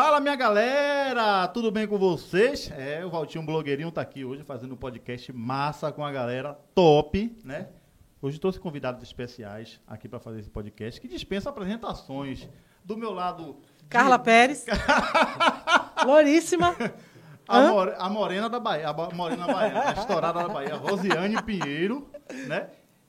[0.00, 1.48] Fala, minha galera!
[1.48, 2.70] Tudo bem com vocês?
[2.70, 7.36] É, o Valtinho Blogueirinho tá aqui hoje fazendo um podcast massa com a galera top,
[7.42, 7.66] né?
[8.22, 12.48] Hoje trouxe convidados especiais aqui para fazer esse podcast que dispensa apresentações.
[12.84, 13.56] Do meu lado.
[13.88, 14.66] Carla Pérez.
[16.06, 16.76] Louríssima.
[17.48, 22.08] A, more, a, morena da Bahia, a morena baiana, a estourada da Bahia, Rosiane Pinheiro,
[22.46, 22.68] né?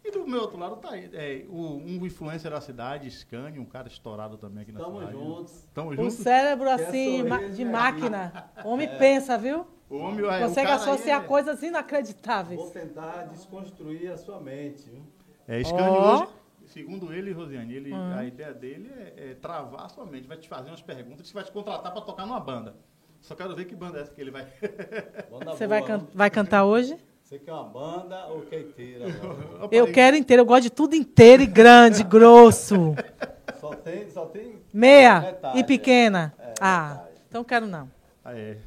[0.09, 3.65] E do meu outro lado tá aí, é, o, um influencer da cidade, Scania, um
[3.65, 5.17] cara estourado também aqui na Tamo cidade.
[5.17, 5.67] juntos.
[5.71, 6.13] Tamo juntos.
[6.15, 8.49] cérebro assim, ma- de máquina.
[8.65, 9.67] Homem pensa, viu?
[9.87, 12.59] O homem, é, o Consegue associar é- coisas inacreditáveis.
[12.59, 14.89] Vou tentar desconstruir a sua mente.
[14.89, 15.01] viu?
[15.47, 16.21] É, Scania Ó.
[16.23, 16.31] hoje,
[16.65, 20.47] segundo ele, Rosiane, ele, a ideia dele é, é travar a sua mente, vai te
[20.49, 22.75] fazer umas perguntas, que vai te contratar para tocar numa banda.
[23.21, 24.47] Só quero ver que banda é essa que ele vai.
[25.29, 26.07] Banda Você boa, vai, can- né?
[26.15, 26.97] vai cantar hoje?
[27.29, 29.05] Você quer uma banda ou quer inteira?
[29.05, 29.67] agora?
[29.71, 29.91] Eu aí.
[29.91, 32.95] quero inteiro, eu gosto de tudo inteiro e grande, grosso.
[33.61, 36.33] só tem, só tem Meia Metade, e pequena.
[36.39, 36.43] é.
[36.49, 37.09] É, Ah, metade.
[37.29, 37.87] então quero não.
[38.25, 38.57] Ah, é.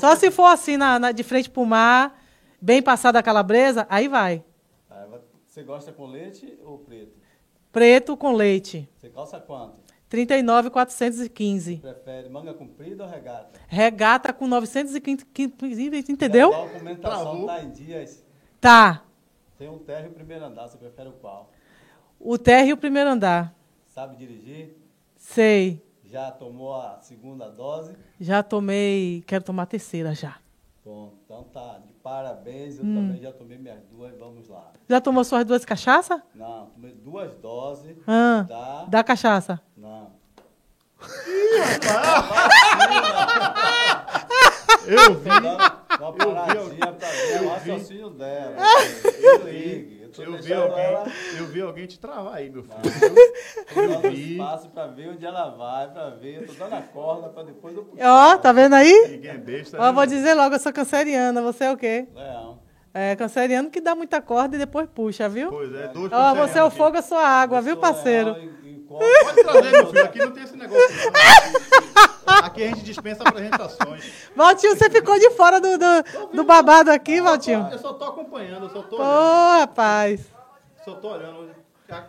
[0.00, 2.20] Só é- se for assim, na, na- de frente pro mar,
[2.60, 4.42] bem passada a calabresa, aí vai.
[4.88, 7.12] Vai- Você gosta com leite ou preto?
[7.70, 8.88] Preto com leite.
[8.96, 9.76] Você calça quanto?
[10.10, 11.76] 39,415.
[11.76, 13.60] Prefere manga comprida ou regata?
[13.68, 16.52] Regata com 915, entendeu?
[16.52, 17.46] A documentação Travou.
[17.46, 18.26] tá em dias.
[18.60, 19.04] Tá.
[19.56, 21.52] Tem um térreo e o primeiro andar, você prefere o qual?
[22.18, 23.54] O térreo e o primeiro andar.
[23.86, 24.76] Sabe dirigir?
[25.16, 25.80] Sei.
[26.04, 27.94] Já tomou a segunda dose?
[28.20, 29.22] Já tomei.
[29.28, 30.38] Quero tomar a terceira já.
[30.84, 32.94] Bom, então tá, de parabéns, eu Hum.
[32.94, 34.72] também já tomei minhas duas, vamos lá.
[34.88, 36.22] Já tomou suas duas cachaça?
[36.34, 38.84] Não, tomei duas doses Ah, da...
[38.86, 39.60] da cachaça.
[39.76, 40.10] Não.
[44.86, 48.56] Eu vi, uma paradinha pra ver o raciocínio dela.
[49.18, 49.99] Eu ligue.
[50.18, 51.04] Eu eu vi, alguém, ela
[51.38, 53.14] eu vi alguém te travar aí, meu filho.
[53.76, 54.32] Eu dando vi.
[54.32, 56.42] espaço pra ver onde ela vai, pra ver.
[56.42, 58.34] Eu tô dando a corda pra depois eu puxar.
[58.34, 59.08] Ó, tá vendo aí?
[59.10, 59.76] Ninguém é besta.
[59.78, 59.92] Ó, né?
[59.92, 61.40] vou dizer logo, eu sou canceriana.
[61.42, 62.08] Você é o quê?
[62.14, 62.58] Leão.
[62.92, 65.48] É, canceriano que dá muita corda e depois puxa, viu?
[65.50, 66.76] Pois é, dois Ó, você é o aqui.
[66.76, 68.32] fogo, eu sou a água, Eu viu, sou parceiro?
[68.32, 70.04] leão e- e Pode trazer, meu filho.
[70.04, 70.88] Aqui não tem esse negócio.
[72.42, 74.04] Aqui a gente dispensa apresentações.
[74.34, 77.68] Valtinho, você ficou de fora do, do, do babado aqui, Valtinho?
[77.70, 79.60] Eu só tô acompanhando, eu só tô Pô, olhando.
[79.60, 80.26] rapaz.
[80.84, 81.50] Só tô olhando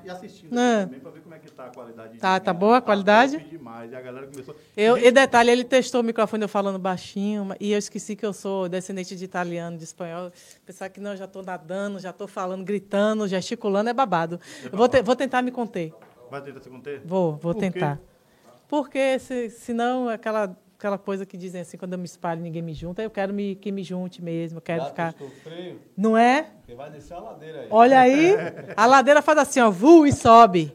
[0.05, 0.83] e assistindo Ah.
[0.85, 2.17] também pra ver como é que tá a qualidade.
[2.19, 3.37] Tá, tá boa a qualidade?
[3.39, 3.91] top demais.
[3.91, 4.55] E a galera começou.
[4.77, 8.31] Eu, e detalhe, ele testou o microfone eu falando baixinho, e eu esqueci que eu
[8.31, 10.31] sou descendente de italiano, de espanhol.
[10.65, 14.39] Pensar que não, já estou nadando, já estou falando, gritando, gesticulando, é babado.
[14.71, 15.91] Eu vou, te- vou tentar me conter.
[16.29, 17.01] Vai tentar se conter?
[17.03, 17.67] Vou, vou Por quê?
[18.71, 22.61] Porque se, senão é aquela, aquela coisa que dizem assim, quando eu me espalho, ninguém
[22.61, 25.13] me junta, eu quero me, que me junte mesmo, eu quero Já ficar.
[25.43, 25.77] freio?
[25.97, 26.43] Não é?
[26.61, 27.67] Porque vai descer a ladeira aí.
[27.69, 28.33] Olha aí,
[28.77, 30.73] a ladeira faz assim, ó, voo e sobe.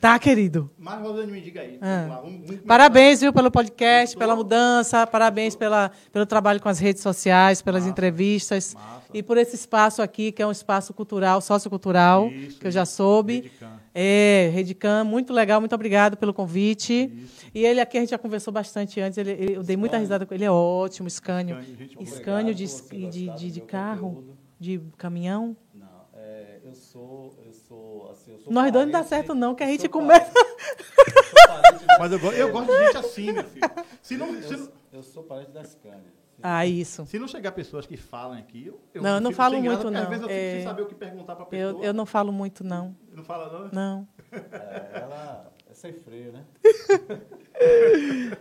[0.00, 0.70] Tá, querido?
[0.78, 1.78] Mas, Rosane, me diga aí.
[1.80, 1.96] Ah.
[2.02, 6.68] Vamos lá, vamos- vamos Parabéns, viu, pelo podcast, pela mudança, parabéns pela, pelo trabalho com
[6.68, 9.02] as redes sociais, pelas entrevistas Massa.
[9.12, 12.84] e por esse espaço aqui, que é um espaço cultural, sociocultural, Isso, que eu já
[12.84, 13.34] soube.
[13.42, 13.81] Redicam.
[13.94, 17.12] É, Redicam, muito legal, muito obrigado pelo convite.
[17.54, 20.24] E ele aqui a gente já conversou bastante antes, ele, ele- eu dei muita risada
[20.24, 21.58] com ele, ele é ótimo, Scânio.
[22.06, 24.38] Scânio, de, de, de, de carro, conteúdo.
[24.58, 25.54] de caminhão.
[25.74, 29.34] Não, é, eu sou, eu sou, assim, eu sou Nós dois não dá parente- certo
[29.34, 30.32] não, que a eu gente começa...
[30.32, 33.70] parente- eu parente Mas eu, eu gosto de gente assim, meu filho.
[34.00, 36.21] Se não, se, não, eu, eu sou parente da Scania.
[36.42, 37.06] Ah, isso.
[37.06, 39.92] se não chegar pessoas que falam aqui, eu, eu Não, eu não falo muito, Às
[39.92, 40.08] não.
[40.10, 41.80] vezes eu fico É, sem saber o que perguntar pra pessoa.
[41.80, 42.96] Eu, eu não falo muito, não.
[43.12, 43.70] Não fala, não?
[43.72, 44.08] Não.
[44.32, 46.44] É, ela é sem freio, né?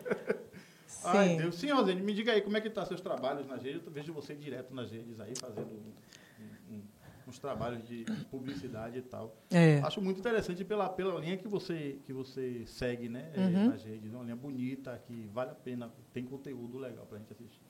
[1.03, 1.37] Ai, Sim.
[1.37, 1.55] Deus.
[1.55, 3.85] Sim, Rosane, me diga aí como é que tá seus trabalhos nas redes.
[3.85, 6.81] Eu vejo você direto nas redes aí, fazendo um- um-
[7.27, 9.35] uns trabalhos de publicidade e tal.
[9.49, 9.79] É.
[9.79, 13.31] Acho muito interessante pela, pela linha que você, que você segue, né?
[13.33, 13.69] eh, Uhum.
[13.69, 14.11] nas redes.
[14.13, 17.61] É uma linha bonita, que vale a pena, tem conteúdo legal pra gente assistir.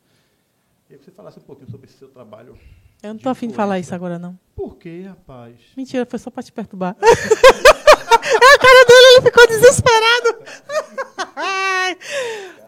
[0.92, 2.60] Queria que você falasse um pouquinho sobre esse seu trabalho.
[3.02, 4.38] Eu não tô afim de falar isso agora, não.
[4.54, 5.56] Por quê, rapaz?
[5.78, 6.98] Mentira, foi só pra te perturbar.
[7.00, 7.06] é
[8.36, 10.44] a cara dele, ele ficou desesperado.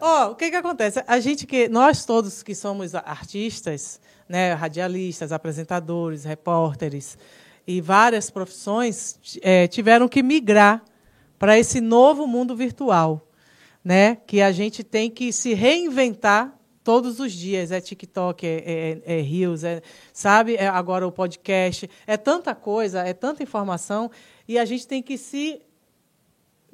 [0.00, 1.04] Ó, o que que acontece?
[1.06, 7.18] A gente que nós todos que somos artistas, né, radialistas, apresentadores, repórteres
[7.66, 10.82] e várias profissões eh, tiveram que migrar
[11.38, 13.28] para esse novo mundo virtual,
[13.84, 14.16] né?
[14.26, 17.72] Que a gente tem que se reinventar todos os dias.
[17.72, 19.82] É TikTok, é, é, é Reels, é,
[20.12, 20.54] sabe?
[20.54, 21.90] É agora o podcast.
[22.06, 24.10] É tanta coisa, é tanta informação
[24.46, 25.60] e a gente tem que se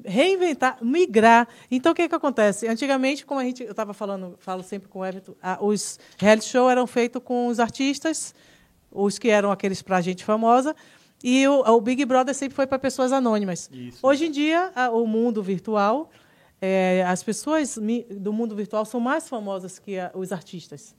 [0.05, 1.47] reinventar, migrar.
[1.71, 2.67] Então, o que, que acontece?
[2.67, 6.71] Antigamente, como a gente, eu estava falando, falo sempre com o Everton, os reality show
[6.71, 8.35] eram feitos com os artistas,
[8.91, 10.75] os que eram aqueles para gente famosa,
[11.23, 13.69] e o, o Big Brother sempre foi para pessoas anônimas.
[13.71, 13.99] Isso.
[14.03, 16.11] Hoje em dia, a- o mundo virtual
[16.61, 17.79] é, as pessoas
[18.11, 20.95] do mundo virtual são mais famosas que a- os artistas,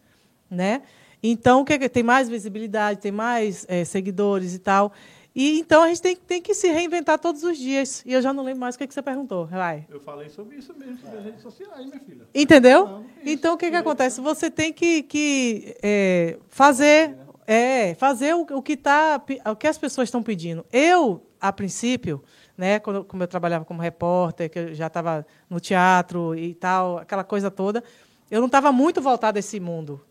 [0.50, 0.82] né?
[1.24, 4.92] Então, que é que- tem mais visibilidade, tem mais é, seguidores e tal.
[5.34, 8.04] E então a gente tem, tem que se reinventar todos os dias.
[8.06, 9.46] E eu já não lembro mais o que, é que você perguntou.
[9.46, 9.86] Vai.
[9.90, 12.28] Eu falei sobre isso mesmo, sobre as redes sociais, minha filha.
[12.36, 12.86] Entendeu?
[12.86, 13.06] Não.
[13.24, 14.20] Então, o que, que acontece?
[14.20, 17.16] Você tem que, que é, fazer,
[17.48, 20.66] é, fazer o, o que tá, o que as pessoas estão pedindo.
[20.70, 22.22] Eu, a princípio,
[22.58, 26.98] né, quando, como eu trabalhava como repórter, que eu já estava no teatro e tal,
[26.98, 27.84] aquela coisa toda,
[28.30, 30.02] eu não estava muito voltada a esse mundo.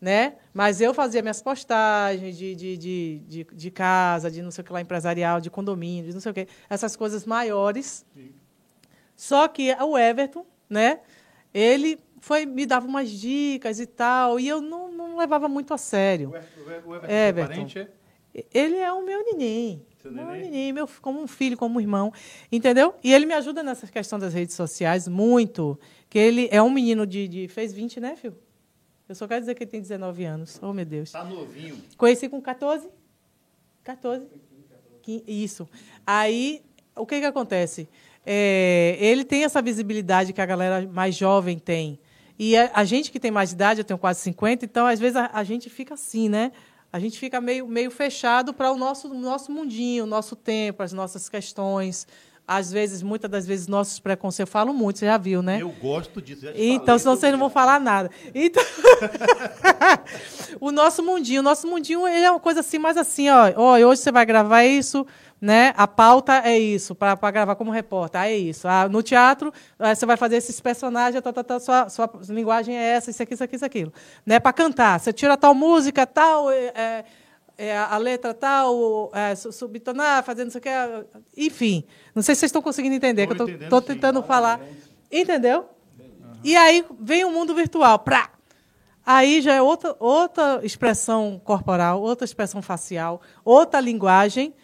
[0.00, 0.34] Né?
[0.52, 4.64] Mas eu fazia minhas postagens de, de, de, de, de casa, de não sei o
[4.64, 8.04] que lá, empresarial, de condomínio, de não sei o que, essas coisas maiores.
[9.16, 11.00] Só que o Everton, né?
[11.54, 15.78] Ele foi me dava umas dicas e tal, e eu não, não levava muito a
[15.78, 16.30] sério.
[16.30, 17.88] O Everton, o Everton É, parente?
[18.52, 19.86] Ele é o meu neném.
[20.04, 20.42] Seu Meu neném?
[20.50, 22.12] neném, meu, como um filho, como um irmão.
[22.52, 22.94] Entendeu?
[23.02, 25.80] E ele me ajuda nessa questão das redes sociais muito.
[26.10, 27.26] Que ele é um menino de.
[27.26, 28.36] de fez 20, né, filho?
[29.08, 30.58] Eu só quero dizer que ele tem 19 anos.
[30.62, 31.10] Oh, meu Deus.
[31.10, 31.82] Tá novinho.
[31.96, 32.86] Conheci com 14?
[33.82, 34.26] 14?
[35.02, 35.66] Quin- Isso.
[36.06, 36.60] Aí,
[36.94, 37.88] o que, que acontece?
[38.26, 41.98] É, ele tem essa visibilidade que a galera mais jovem tem.
[42.38, 45.16] E a, a gente que tem mais idade, eu tenho quase 50, então, às vezes,
[45.16, 46.52] a, a gente fica assim, né?
[46.94, 50.92] A gente fica meio, meio fechado para o nosso, nosso mundinho, o nosso tempo, as
[50.92, 52.06] nossas questões.
[52.46, 54.48] Às vezes, muitas das vezes, nossos preconceitos.
[54.48, 55.60] Eu falo muito, você já viu, né?
[55.60, 56.46] Eu gosto disso.
[56.54, 58.12] Então, senão vocês não vão falar nada.
[58.32, 58.62] Então,
[60.60, 63.76] o nosso mundinho, o nosso mundinho ele é uma coisa assim, mais assim, ó, ó,
[63.76, 65.04] hoje você vai gravar isso,
[65.44, 65.74] né?
[65.76, 68.66] A pauta é isso, para gravar como repórter, ah, é isso.
[68.66, 72.74] Ah, no teatro, ah, você vai fazer esses personagens, tá, tá, tá, sua, sua linguagem
[72.74, 73.92] é essa, isso aqui, isso aqui, isso aquilo.
[74.24, 74.40] Né?
[74.40, 77.04] Para cantar, você tira tal música, tal, é, é,
[77.58, 81.04] é, a letra tal, é, su- subtonar, fazendo isso aqui, é,
[81.36, 81.84] enfim.
[82.14, 83.86] Não sei se vocês estão conseguindo entender, Tô que eu estou sim.
[83.88, 84.60] tentando falar.
[85.12, 85.68] Entendeu?
[86.42, 87.98] E aí vem o mundo virtual.
[87.98, 88.30] Prá!
[89.04, 94.54] Aí já é outra, outra expressão corporal, outra expressão facial, outra linguagem.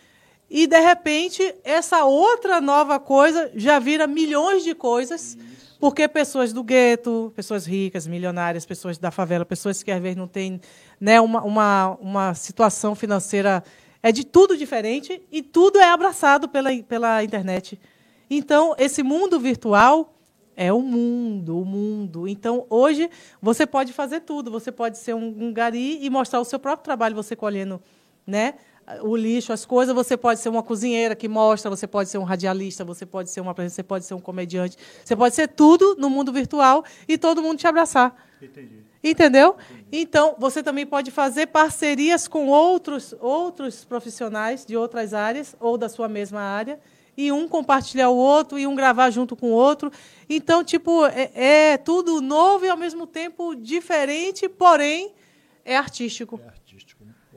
[0.51, 5.39] E, de repente, essa outra nova coisa já vira milhões de coisas,
[5.79, 10.27] porque pessoas do gueto, pessoas ricas, milionárias, pessoas da favela, pessoas que às vezes não
[10.27, 10.61] têm
[11.01, 13.63] né, uma, uma, uma situação financeira.
[14.03, 17.79] É de tudo diferente e tudo é abraçado pela, pela internet.
[18.29, 20.15] Então, esse mundo virtual
[20.57, 22.27] é o mundo, o mundo.
[22.27, 23.09] Então, hoje,
[23.41, 24.51] você pode fazer tudo.
[24.51, 27.81] Você pode ser um, um gari e mostrar o seu próprio trabalho, você colhendo
[28.27, 28.55] né,
[29.03, 29.95] o lixo, as coisas.
[29.95, 33.41] Você pode ser uma cozinheira que mostra, você pode ser um radialista, você pode ser
[33.41, 34.77] uma você pode ser um comediante.
[35.05, 38.15] Você pode ser tudo no mundo virtual e todo mundo te abraçar.
[38.41, 38.91] Entendi.
[39.03, 39.57] Entendeu?
[39.91, 45.89] Então, você também pode fazer parcerias com outros, outros profissionais de outras áreas ou da
[45.89, 46.79] sua mesma área,
[47.17, 49.91] e um compartilhar o outro, e um gravar junto com o outro.
[50.29, 55.13] Então, tipo, é, é tudo novo e ao mesmo tempo diferente, porém
[55.65, 56.37] é artístico.
[56.37, 56.60] É artístico.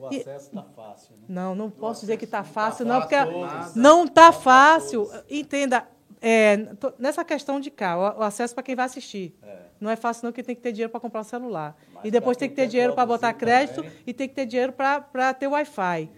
[0.04, 1.22] O acesso está fácil, né?
[1.28, 5.10] Não, não posso dizer que está fácil, tá não, porque fácil, não está fácil.
[5.30, 5.86] Entenda,
[6.20, 6.68] é,
[6.98, 9.34] nessa questão de cá, o, o acesso para quem vai assistir.
[9.80, 11.76] Não é fácil, não, porque tem que ter dinheiro para comprar o celular.
[11.92, 13.92] Mas e depois tem que ter dinheiro para botar crédito também.
[14.06, 16.10] e tem que ter dinheiro para ter Wi-Fi.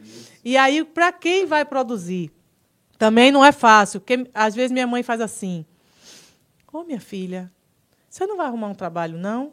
[0.44, 2.30] E aí, para quem vai produzir,
[2.96, 5.66] também não é fácil, porque às vezes minha mãe faz assim:
[6.72, 7.50] Ô minha filha,
[8.08, 9.52] você não vai arrumar um trabalho, não?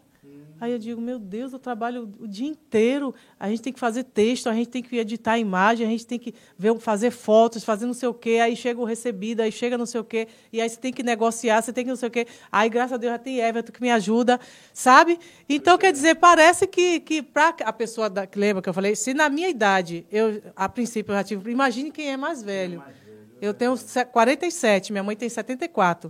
[0.62, 3.14] Aí eu digo, meu Deus, eu trabalho o dia inteiro.
[3.38, 6.06] A gente tem que fazer texto, a gente tem que editar a imagem, a gente
[6.08, 8.40] tem que ver, fazer fotos, fazer não sei o quê.
[8.42, 10.28] Aí chega o recebido, aí chega não sei o quê.
[10.54, 12.26] E aí você tem que negociar, você tem que não sei o quê.
[12.50, 14.40] Aí, graças a Deus, já tem Everton que me ajuda,
[14.74, 15.20] sabe?
[15.50, 18.96] Então, quer dizer, parece que, que para a pessoa da, que lembra que eu falei,
[18.96, 21.52] se na minha idade, eu, a princípio, eu já tive.
[21.52, 22.82] Imagine quem é mais velho.
[23.42, 26.10] Eu tenho se- 47, minha mãe tem 74.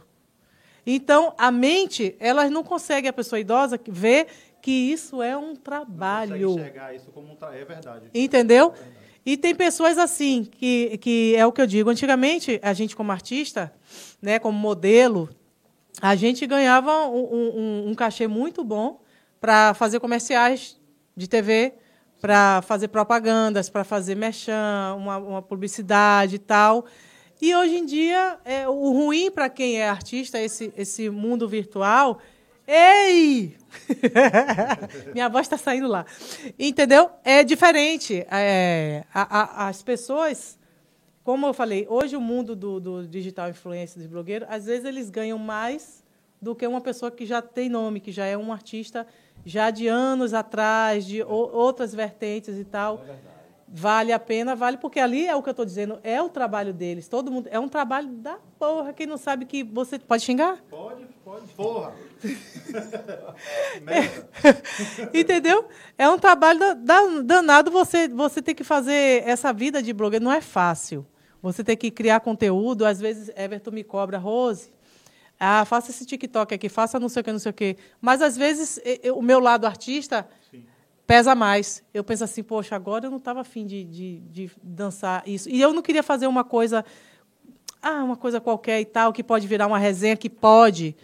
[0.85, 4.27] Então, a mente, elas não consegue, a pessoa idosa, ver
[4.61, 6.51] que isso é um trabalho.
[6.51, 7.55] enxergar isso como um tra...
[7.55, 8.05] É verdade.
[8.13, 8.73] Entendeu?
[9.25, 11.89] E tem pessoas assim, que, que é o que eu digo.
[11.89, 13.73] Antigamente, a gente, como artista,
[14.21, 15.29] né, como modelo,
[16.01, 18.99] a gente ganhava um, um- um cachê muito bom
[19.39, 20.77] para fazer comerciais
[21.15, 21.73] de TV,
[22.19, 26.85] para fazer propagandas, para fazer merchan, uma, uma publicidade e tal.
[27.45, 32.19] E hoje em dia, é, o ruim para quem é artista, esse, esse mundo virtual.
[32.65, 33.57] Ei!
[35.13, 36.05] Minha voz está saindo lá.
[36.57, 37.09] Entendeu?
[37.21, 38.25] É diferente.
[38.31, 40.57] É, a- a- as pessoas,
[41.21, 45.09] como eu falei, hoje o mundo do, do digital influencer, dos blogueiros, às vezes eles
[45.09, 46.01] ganham mais
[46.41, 49.05] do que uma pessoa que já tem nome, que já é um artista
[49.45, 53.03] já de anos atrás, de outras vertentes e tal.
[53.75, 56.71] Vale a pena, vale, porque ali é o que eu estou dizendo, é o trabalho
[56.71, 57.07] deles.
[57.07, 57.49] Todo mundo.
[57.51, 58.93] É um trabalho da porra.
[58.93, 59.97] Quem não sabe que você.
[59.97, 60.57] Pode xingar?
[60.69, 61.91] Pode, Pode, porra.
[63.81, 64.29] Merda.
[65.13, 65.65] Entendeu?
[65.97, 70.21] É um trabalho da- da- danado você, você ter que fazer essa vida de blogger.
[70.21, 71.05] Não é fácil.
[71.41, 72.85] Você tem que criar conteúdo.
[72.85, 74.71] Às vezes, Everton me cobra, Rose,
[75.39, 77.75] ah, faça esse TikTok aqui, faça não sei o que, não sei o que.
[77.99, 80.27] Mas, às vezes, eu- o meu lado artista.
[81.05, 81.83] Pesa mais.
[81.93, 85.49] Eu penso assim, poxa, agora eu não estava afim de, de, de dançar isso.
[85.49, 86.83] E eu não queria fazer uma coisa,
[87.81, 90.95] ah, uma coisa qualquer e tal, que pode virar uma resenha, que pode.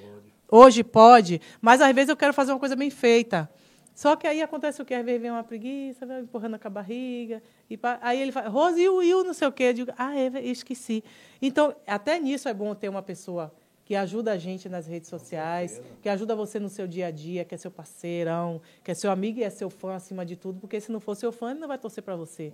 [0.51, 3.47] Hoje pode, mas às vezes eu quero fazer uma coisa bem feita.
[3.93, 4.93] Só que aí acontece o quê?
[4.93, 7.43] Às vezes vem uma preguiça, vai empurrando com a barriga.
[7.69, 9.63] E pá- aí ele fala, Rose, e o, e o não sei o quê?
[9.65, 11.03] Eu digo, ah, é, esqueci.
[11.41, 13.53] Então, até nisso é bom ter uma pessoa
[13.89, 17.43] que ajuda a gente nas redes sociais, que ajuda você no seu dia a dia,
[17.43, 20.59] que é seu parceirão, que é seu amigo e é seu fã acima de tudo,
[20.59, 22.53] porque se não for seu fã, ele não vai torcer para você.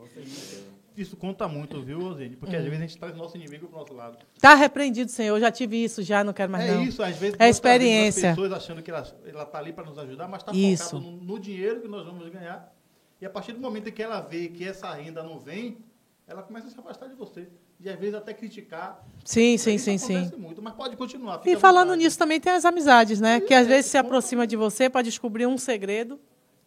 [0.96, 2.38] Isso conta muito, viu, Rosine?
[2.38, 2.70] Porque às Hum.
[2.70, 4.18] vezes a gente traz nosso inimigo pro nosso lado.
[4.39, 5.36] Tá repreendido, Senhor.
[5.36, 6.84] Eu já tive isso, já não quero mais é não.
[6.84, 8.30] isso, às vezes É experiência.
[8.30, 10.92] as pessoas achando que ela, ela tá ali para nos ajudar, mas está Isso.
[10.92, 12.74] focada no, no dinheiro que nós vamos ganhar.
[13.20, 15.80] E a partir do momento em que ela vê que essa renda não vem,
[16.25, 17.50] ela começa a se afastar de você.
[17.79, 19.05] E às vezes até criticar.
[19.24, 20.32] Sim, sim, sim, sim.
[20.38, 21.41] muito, mas pode continuar.
[21.46, 22.03] E falando vontade.
[22.03, 23.39] nisso também tem as amizades, né?
[23.39, 26.20] Que às É, vezes se conta aproxima de você para descobrir um segredo,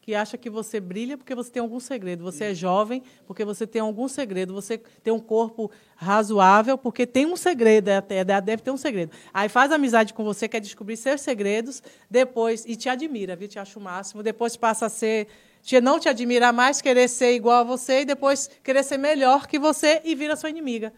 [0.02, 2.22] que acha que você brilha porque você tem algum segredo.
[2.24, 4.54] Você é jovem porque você tem algum segredo.
[4.54, 9.12] Você tem um corpo razoável porque tem um segredo, é até deve ter um segredo.
[9.32, 13.48] Aí faz amizade com você, quer descobrir seus segredos, depois e te admira, viu?
[13.48, 14.22] Te acha o máximo.
[14.22, 15.26] Depois passa a ser
[15.68, 19.46] te, não te admirar mais, querer ser igual a você e depois querer ser melhor
[19.46, 20.94] que você e vira sua inimiga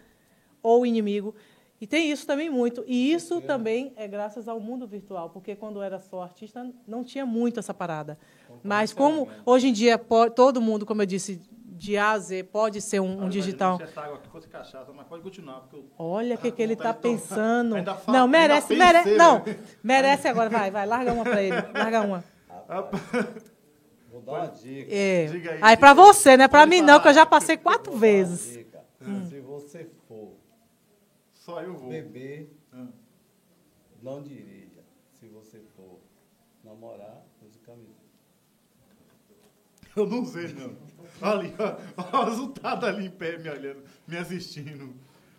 [0.63, 1.35] ou inimigo.
[1.81, 2.85] E tem isso também muito.
[2.87, 7.27] E isso também é graças ao mundo virtual, porque quando era só artista, não tinha
[7.27, 8.17] muito essa parada.
[8.63, 9.99] Mas como hoje em dia
[10.37, 13.75] todo mundo, como eu disse, de A a Z pode ser um, um digital.
[13.75, 14.93] Aqui cachaça,
[15.73, 15.85] eu...
[15.99, 17.75] Olha o que, Ah, que ele está de pensando.
[17.75, 19.11] Ainda Não, merece, merece.
[19.11, 19.17] né?
[19.17, 19.43] Não,
[19.83, 20.49] merece agora.
[20.49, 21.57] Vai, vai, larga uma para ele.
[21.75, 22.25] Larga uma.
[24.25, 24.95] Vou dar uma dica.
[24.95, 25.27] É.
[25.27, 25.59] Diga aí.
[25.63, 26.93] Aí para você, não é para mim falar.
[26.93, 28.53] não, que eu já passei quatro vezes.
[28.59, 28.85] dica.
[29.03, 29.25] Hum.
[29.29, 30.35] Se você for
[31.33, 31.89] Só eu vou.
[31.91, 32.87] beber, Ah.
[34.03, 34.81] não dirija.
[35.19, 35.99] Se você for
[36.65, 38.01] namorar, use camisa.
[39.97, 40.77] Eu não sei, não.
[41.21, 44.95] Ali, ó, o resultado ali em pé, me olhando, me assistindo.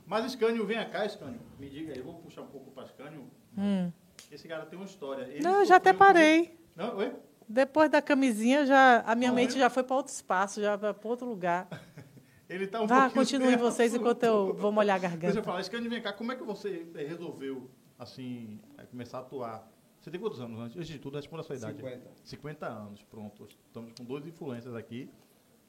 [0.05, 1.39] Mas, Scânio, vem cá, Scânio.
[1.57, 3.25] Me diga aí, vou puxar um pouco para Scânio.
[3.57, 3.91] Hum.
[4.29, 5.23] Esse cara tem uma história.
[5.23, 6.47] Ele Não, eu já até parei.
[6.47, 7.13] com- Não, oi?
[7.51, 9.59] Depois da camisinha, já, a minha Ah, mente é?
[9.59, 11.67] já foi para outro espaço, já para outro lugar.
[12.49, 15.43] Ele tá um Vá, pouquinho continuem vocês enquanto eu vou molhar a Deixa eu garganta.
[15.43, 19.67] falar, Scânio, vem cá, como é que você resolveu, assim, eh, começar a atuar?
[19.99, 20.59] Você tem quantos anos?
[20.59, 21.77] Antes de tudo, responda a sua idade.
[21.77, 22.01] 50.
[22.23, 23.47] 50 anos, pronto.
[23.67, 25.09] Estamos com dois influencers aqui.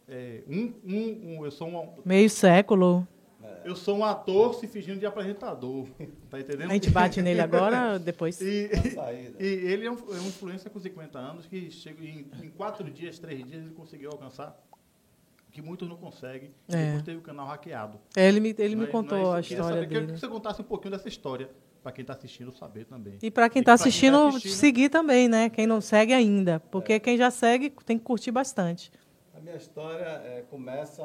[0.08, 3.06] É, um, um, um- eu sou um, Meio século.
[3.64, 5.86] Eu sou um ator se fingindo de apresentador.
[6.30, 6.70] Tá entendendo?
[6.70, 8.40] A gente bate nele agora, depois.
[8.40, 9.36] E, Saída.
[9.38, 12.90] e ele é um, é um influencer com 50 anos que chega em, em quatro
[12.90, 14.58] dias, três dias, ele conseguiu alcançar
[15.46, 16.50] o que muitos não conseguem.
[16.70, 16.86] É.
[16.86, 18.00] Depois teve o canal hackeado.
[18.16, 20.00] É, Ele me, ele Não me é- contou não é a queria história saber, queria
[20.06, 20.12] dele.
[20.14, 21.50] que você contasse um pouquinho dessa história,
[21.82, 23.18] para quem está assistindo saber também.
[23.22, 25.50] E para quem está quem assistindo, tá assistindo- seguir também, né?
[25.50, 26.60] Quem não segue ainda.
[26.70, 28.90] Porque quem já segue tem que curtir bastante.
[29.36, 31.02] A minha história é, começa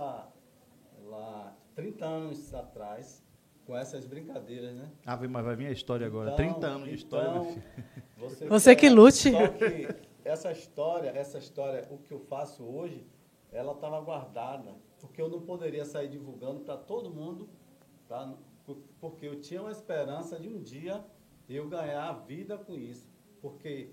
[1.09, 3.23] lá 30 anos atrás,
[3.63, 4.89] com essas brincadeiras, né?
[5.05, 6.31] Ah, mas vai vir a história agora.
[6.33, 7.63] Então, 30 anos de história, meu então, filho.
[8.17, 9.31] Você, Você que lute.
[9.31, 9.87] Só que
[10.25, 13.05] essa história, essa história, o que eu faço hoje,
[13.51, 17.47] ela estava guardada, porque eu não poderia sair divulgando para todo mundo,
[18.07, 18.33] tá?
[18.65, 21.05] Por- porque eu tinha uma esperança de um dia
[21.47, 23.07] eu ganhar a vida com isso,
[23.39, 23.91] porque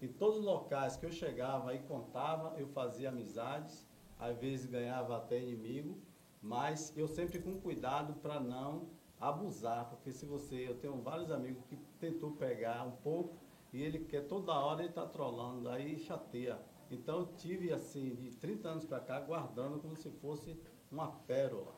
[0.00, 3.86] em todos os locais que eu chegava e contava, eu fazia amizades,
[4.18, 6.00] às vezes ganhava até inimigo,
[6.46, 8.88] mas eu sempre com cuidado para não
[9.18, 13.36] abusar, porque se você, eu tenho vários amigos que tentou pegar um pouco
[13.72, 16.60] e ele quer toda hora ele está trolando, aí chateia.
[16.88, 20.56] Então eu tive assim de 30 anos para cá guardando como se fosse
[20.90, 21.74] uma pérola.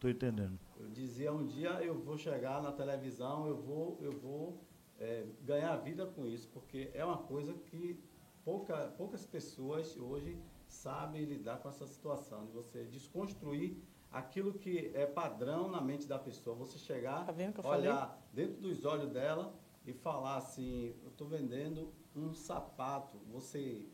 [0.00, 0.58] Tô entendendo.
[0.80, 4.60] Eu dizia um dia eu vou chegar na televisão, eu vou, eu vou
[4.98, 8.02] é, ganhar vida com isso, porque é uma coisa que
[8.44, 15.06] pouca, poucas pessoas hoje sabem lidar com essa situação, de você desconstruir aquilo que é
[15.06, 16.56] padrão na mente da pessoa.
[16.56, 17.24] Você chegar,
[17.62, 19.54] Tá olhar dentro dos olhos dela
[19.86, 23.88] e falar assim, eu estou vendendo um sapato, você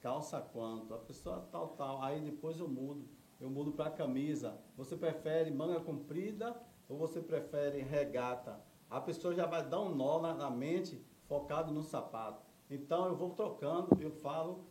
[0.00, 0.94] calça quanto?
[0.94, 2.02] A pessoa tal, tal.
[2.02, 3.08] Aí depois eu mudo.
[3.40, 4.58] Eu mudo para camisa.
[4.76, 6.56] Você prefere manga comprida
[6.88, 8.60] ou você prefere regata?
[8.88, 12.42] A pessoa já vai dar um nó na, na mente focado no sapato.
[12.70, 14.64] Então eu vou trocando, eu falo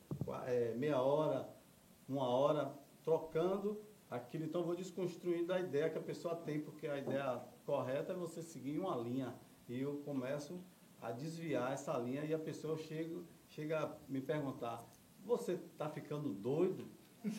[0.48, 1.50] é, meia hora,
[2.08, 4.46] uma hora, trocando aquilo.
[4.46, 8.42] Então vou desconstruindo a ideia que a pessoa tem, porque a ideia correta é você
[8.42, 9.34] seguir uma linha.
[9.68, 10.64] E eu começo
[11.02, 13.20] a desviar essa linha e a pessoa chega,
[13.50, 14.88] chega a me perguntar,
[15.24, 16.88] você está ficando doido?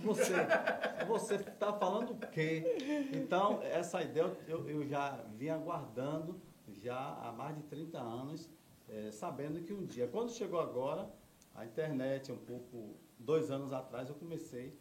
[0.03, 0.35] Você
[1.07, 3.09] você está falando o quê?
[3.13, 8.51] Então, essa ideia eu, eu já vinha aguardando já há mais de 30 anos,
[8.89, 11.09] eh, sabendo que um dia, quando chegou agora,
[11.55, 14.77] a internet, um pouco, dois anos atrás, eu comecei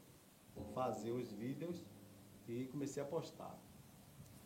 [0.74, 1.84] fazer os vídeos
[2.48, 3.58] e comecei a postar.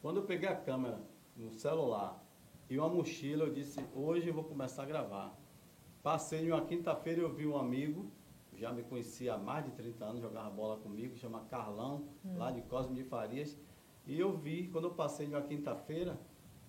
[0.02, 1.02] Quando eu peguei a câmera
[1.36, 2.24] no celular
[2.70, 5.38] e uma mochila, eu disse, hoje eu vou começar a gravar.
[6.02, 8.10] Passei em uma quinta-feira, eu vi um amigo,
[8.56, 12.62] já me conhecia há mais de 30 anos, jogava bola comigo, chama Carlão, lá de
[12.64, 13.58] Cosme de Farias.
[14.08, 16.18] E eu vi, quando eu passei em uma quinta-feira,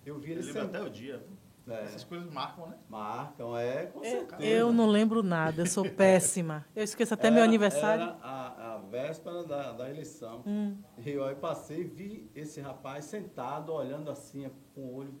[0.05, 0.75] eu vi ele Ele sentado.
[0.75, 1.25] até o dia.
[1.67, 2.77] É, Essas coisas marcam, né?
[2.89, 4.43] marcam, é, com certeza.
[4.43, 6.65] Eu não lembro nada, eu sou péssima.
[6.75, 8.03] Eu esqueço até meu Era- aniversário.
[8.03, 10.43] Era a, a véspera da, da eleição.
[10.45, 10.75] Hum.
[10.97, 15.13] E eu aí passei e vi esse rapaz sentado, olhando assim, com o olho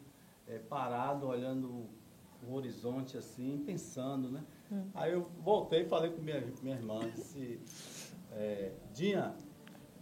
[0.47, 1.87] eh, parado, olhando
[2.47, 4.43] o horizonte assim, pensando, né?
[4.71, 4.89] Hum.
[4.95, 7.59] Aí eu voltei e falei com minha, minha irmã, disse,
[8.31, 9.35] eh, Dinha,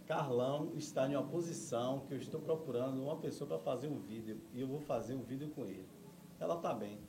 [0.07, 4.39] Carlão está em uma posição que eu estou procurando uma pessoa para fazer um vídeo,
[4.53, 5.85] e eu vou fazer um vídeo com ele.
[6.39, 6.99] Ela está bem.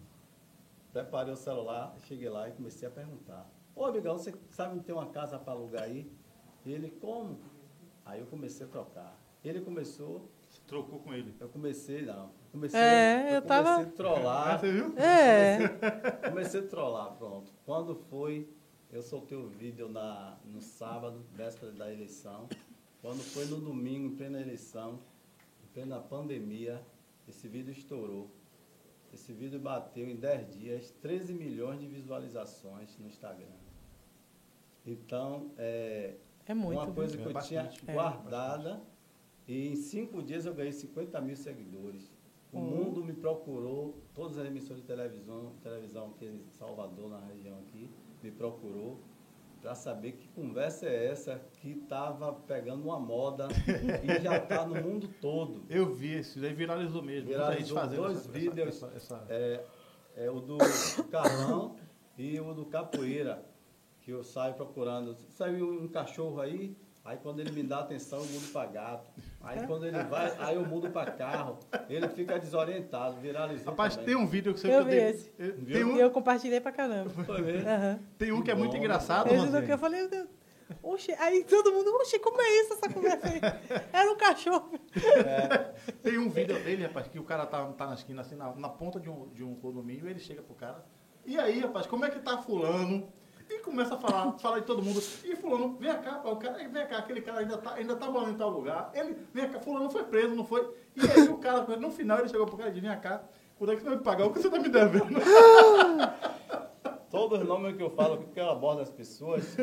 [0.92, 3.49] Preparei o celular, cheguei lá e comecei a perguntar.
[3.75, 6.10] Ô, amigão, você sabe onde tem uma casa para alugar aí?
[6.66, 7.38] Ele, como?
[8.04, 9.16] Aí eu comecei a trocar.
[9.44, 11.34] Ele começou, Você trocou com ele.
[11.38, 12.32] eu comecei, não.
[12.50, 14.49] Comecei, É, eu tava- comecei a trollar.
[14.54, 14.94] Ah, você viu?
[14.99, 15.58] É,
[16.28, 17.52] Comecei a trollar, pronto.
[17.64, 18.49] Quando foi,
[18.90, 22.49] eu soltei o vídeo na, no sábado, véspera da eleição.
[23.00, 24.99] Quando foi no domingo, em plena eleição,
[25.62, 26.84] em plena pandemia,
[27.28, 28.28] esse vídeo estourou.
[29.12, 33.57] Esse vídeo bateu em 10 dias 13 milhões de visualizações no Instagram.
[34.87, 36.14] Então, é,
[36.47, 36.79] é muito.
[36.81, 37.79] uma coisa que É eu bastante.
[37.81, 37.95] tinha É.
[37.95, 38.81] guardada
[39.47, 42.11] e em cinco dias eu ganhei 50 mil seguidores.
[42.52, 42.64] O Uhum.
[42.85, 47.88] mundo me procurou, todas as emissoras de televisão, televisão aqui em Salvador, na região aqui,
[48.23, 48.99] me procurou
[49.61, 53.49] para saber que conversa é essa que estava pegando uma moda
[54.03, 55.62] e já está no mundo todo.
[55.68, 57.29] Eu vi esse, aí viralizou mesmo.
[57.29, 58.68] Viralizou dois essa- vídeos.
[58.68, 59.64] essa- essa- É,
[60.16, 61.77] é o do, do Carlão
[62.16, 63.44] e o do Capoeira,
[64.01, 65.14] que eu saio procurando.
[65.35, 66.75] Saiu um cachorro aí,
[67.11, 69.11] aí quando ele me dá atenção, eu mudo para gato.
[69.42, 71.59] Aí quando ele vai, aí eu mudo para carro.
[71.88, 73.70] Ele fica desorientado, viralizou.
[73.70, 74.14] Rapaz, também.
[74.14, 75.33] tem um vídeo que você Eu vi dei- esse.
[75.38, 75.75] eu- Viu?
[75.75, 77.11] Tem um, E eu compartilhei pra caramba.
[77.25, 77.68] Foi mesmo?
[77.68, 77.99] Aham.
[78.18, 79.53] tem um que é muito Bom, engraçado, Esse Rosane.
[79.53, 80.29] daqui eu falei, meu Deus.
[80.85, 83.40] Oxe, aí todo mundo, oxe, como é isso essa conversa aí?
[83.92, 84.70] Era um cachorro.
[86.03, 88.68] Tem um vídeo dele, rapaz, que o cara tá, tá na esquina, assim, na, na
[88.68, 90.85] ponta de um, de um condomínio, ele chega pro cara.
[91.27, 93.12] E aí, rapaz, como é que tá fulano?
[93.50, 95.02] E começa a falar, fala de todo mundo.
[95.24, 98.30] E fulano, vem cá, o cara, vem cá, aquele cara ainda tá, ainda tá morando
[98.30, 98.92] em tal lugar.
[98.94, 100.72] Ele, vem cá, fulano foi preso, não foi?
[100.94, 103.24] E aí o cara, no final, ele chegou pro cara e disse, vem cá,
[103.58, 104.26] quando é que você vai me pagar?
[104.26, 105.20] O que você tá me devendo?
[107.10, 109.56] Todos os nomes que eu falo, que eu abordo as pessoas,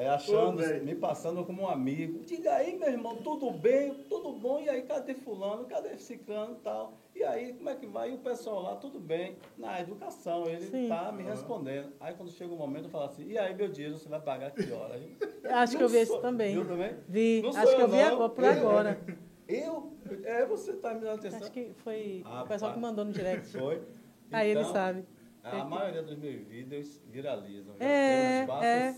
[0.00, 0.84] é achando, Ô, velho.
[0.84, 2.20] me passando como um amigo.
[2.24, 4.60] Diga aí, meu irmão, tudo bem, tudo bom?
[4.60, 5.64] E aí, cadê fulano?
[5.66, 6.94] Cadê ciclano e tal?
[7.14, 8.10] E aí, como é que vai?
[8.10, 9.36] E o pessoal lá, tudo bem.
[9.58, 10.88] Na educação, ele Sim.
[10.88, 11.92] tá me respondendo.
[12.00, 14.50] Aí, quando chega o momento, eu falo assim, e aí, meu dinheiro, você vai pagar
[14.52, 14.94] que hora?
[14.94, 16.54] Aí, Acho que eu vi sou- também.
[16.54, 16.94] Viu também?
[17.08, 17.42] Vi.
[17.42, 18.06] Não Acho que eu vi não.
[18.14, 19.00] agora, por agora.
[19.48, 19.92] Eu?
[20.24, 21.40] É, você tá me dando atenção.
[21.40, 22.74] Acho que foi Ah, o pessoal pá.
[22.76, 23.48] que mandou no direct.
[23.48, 23.82] Foi.
[24.30, 25.04] Aí ele Então, sabe.
[25.42, 27.74] A maioria dos meus vídeos viralizam.
[27.80, 28.92] É, temos quatro, é.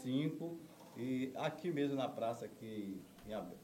[0.96, 3.00] E aqui mesmo na praça, aqui,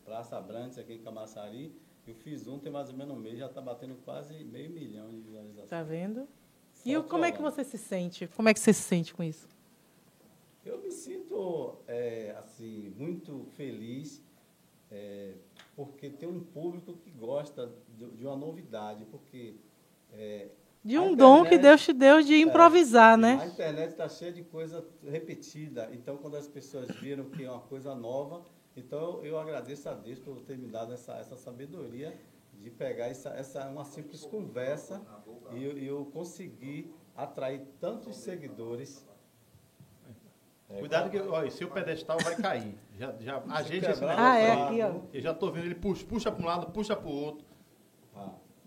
[0.05, 1.73] Praça Abrantes, aqui em Camaçari,
[2.07, 5.11] eu fiz um, tem mais ou menos um mês, já está batendo quase meio milhão
[5.11, 5.69] de visualizações.
[5.69, 6.27] Tá vendo?
[6.73, 8.27] Só E como é que você se sente?
[8.29, 9.49] Como é que você se sente com isso?
[10.65, 14.23] Eu me sinto, é, assim, muito feliz,
[14.91, 15.35] é,
[15.77, 19.57] porque tem um público que gosta de, de uma novidade, porque...
[20.13, 20.49] é,
[20.85, 23.47] De a um dom que internet- Deus te deu de improvisar, A né?
[23.53, 25.89] internet está cheia de coisa repetida.
[25.93, 28.43] Então, quando as pessoas viram que é uma coisa nova,
[28.77, 32.19] então eu, eu agradeço a Deus por ter me dado essa, essa sabedoria
[32.55, 35.01] de pegar essa, essa uma simples conversa
[35.53, 39.07] e eu, eu consegui atrair tantos seguidores.
[40.71, 42.75] É, Cuidado que, olha, seu pedestal vai cair.
[42.99, 45.01] Já, já, a Se gente esse negócio Ah, é, aí, aqui, ó.
[45.15, 47.47] Eu já tô vendo ele puxa, puxa para um lado, puxa para o outro.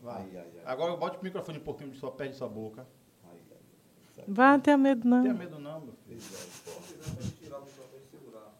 [0.01, 0.15] Vai.
[0.15, 2.85] ai, ai, ai, Agora bote o microfone um pouquinho de sua perto de sua boca.
[3.29, 3.57] ai, ai,
[4.17, 4.23] ai.
[4.27, 5.39] Vai, não tenha medo, Não tenha não.
[5.39, 6.21] medo não, meu filho.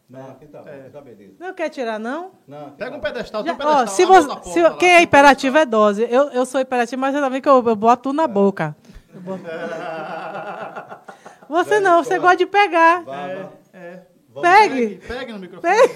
[0.08, 0.90] Não, aqui tá É.
[0.90, 1.36] tá beleza.
[1.40, 2.32] Não quer tirar, não?
[2.46, 4.74] Não, Pega tá um pedestal, Já- tem um pedestal ó, se você, na se- lá,
[4.76, 6.02] quem é hiperativo é dose.
[6.02, 8.76] Eu, eu sou hiperativo, mas você também que eu, eu boto tudo na boca.
[9.14, 9.42] Eu boto-
[11.48, 13.02] Você não, você gosta de pegar.
[13.04, 13.26] Vá, vá.
[13.28, 13.52] pedestal.
[13.72, 14.02] É.
[14.30, 14.86] Vamos- Pegue.
[14.96, 15.74] Pegue, pegue no microfone.
[15.76, 15.94] Pegue.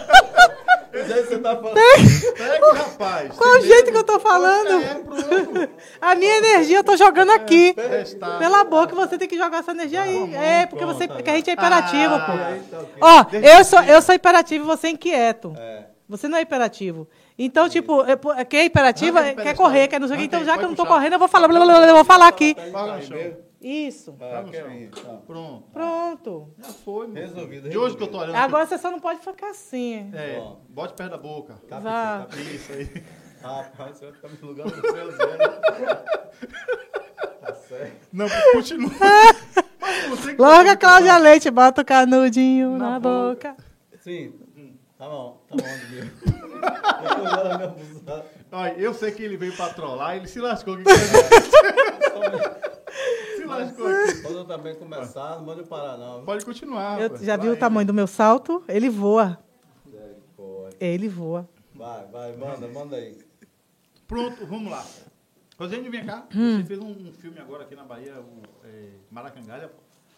[1.10, 1.74] Mas aí você tá falando.
[1.74, 3.36] Pegue, rapaz.
[3.36, 4.82] Qual é o jeito que eu tô falando?
[4.82, 5.68] É.
[6.00, 7.74] A minha energia eu tô jogando aqui.
[7.74, 8.38] Testar.
[8.38, 10.34] Pela boca, você tem que jogar essa energia aí.
[10.34, 12.76] É, porque você, pronto, porque a gente é imperativo, Ah, pô.
[12.76, 12.98] Tá ok.
[13.00, 13.26] Ó,
[13.58, 15.54] eu sou, eu sou imperativo e você é inquieto.
[15.58, 15.84] É.
[16.08, 17.08] Você não é imperativo.
[17.38, 20.24] Então, tipo, é, quem é imperativo é- quer correr, quer não sei o quê.
[20.26, 22.56] Então, já que eu não tô correndo, eu vou falar, eu vou falar aqui.
[23.60, 24.12] Isso.
[24.12, 25.18] Tá, no Kevin, tá.
[25.26, 25.64] Pronto.
[25.70, 26.54] Pronto.
[26.58, 27.22] Já foi, meu.
[27.22, 28.34] Resolvido, De hoje que eu tô olhando.
[28.36, 30.10] Agora você só não pode ficar assim.
[30.14, 30.56] É, Ó.
[30.68, 31.60] bote perto da boca.
[31.68, 32.26] Tá, Vá.
[32.30, 32.88] tá, Isso aí.
[33.42, 35.38] Rapaz, você vai ficar me julgando no seu zero.
[37.40, 38.08] Tá certo.
[38.12, 38.90] Não, continua.
[40.38, 43.56] Logo tá a Cláudia Leite, bota o canudinho na, Na boca.
[44.00, 44.34] Sim.
[44.98, 46.04] Tá bom, tá bom, meu.
[48.50, 48.58] Eu.
[48.58, 50.76] Olha, eu sei que ele veio pra trollar, ele se lascou.
[50.76, 50.90] que que
[53.36, 54.22] se lascou aqui.
[54.22, 56.24] Quando eu também começar, não mande parar, não.
[56.24, 57.00] Pode continuar.
[57.00, 58.62] Eu já viu o tamanho do meu salto?
[58.68, 59.38] Ele voa.
[60.80, 61.48] Ele voa.
[61.74, 63.18] Vai, vai, manda, manda aí.
[64.06, 64.84] Pronto, vamos lá.
[65.58, 66.26] Rosane, vem cá.
[66.34, 66.58] Hum.
[66.58, 69.70] Você fez um, filme agora aqui na Bahia, o é, Maracangalha.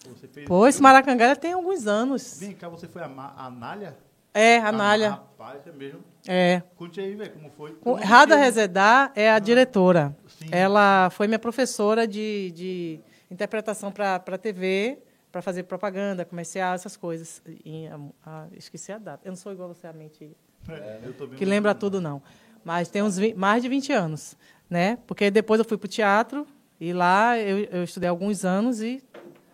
[0.06, 0.80] Você fez Pô, um esse.
[0.80, 2.38] Maracangalha tem alguns anos.
[2.38, 3.96] Vem cá, você foi a, Ma- a Anália?
[4.34, 5.10] É, a Nália.
[5.10, 6.00] Rapaz, é mesmo.
[6.26, 6.62] É.
[6.76, 7.76] Conte aí, velho, como foi.
[7.84, 8.36] O Eu não Rada.
[8.36, 10.16] Rezedar é a diretora.
[10.38, 10.46] Sim.
[10.50, 14.98] Ela foi minha professora de, de interpretação para TV,
[15.30, 17.42] para fazer propaganda, comercial, essas coisas.
[17.64, 19.20] E, a- a- esqueci a data.
[19.26, 20.30] Eu não sou igual você, a mente
[20.68, 21.00] É,
[21.36, 22.22] que lembra tudo, não.
[22.64, 24.36] Mas tem uns vi- mais de 20 anos,
[24.70, 24.96] né?
[25.06, 26.46] Porque depois eu fui para o teatro
[26.80, 29.02] e lá eu, eu estudei alguns anos e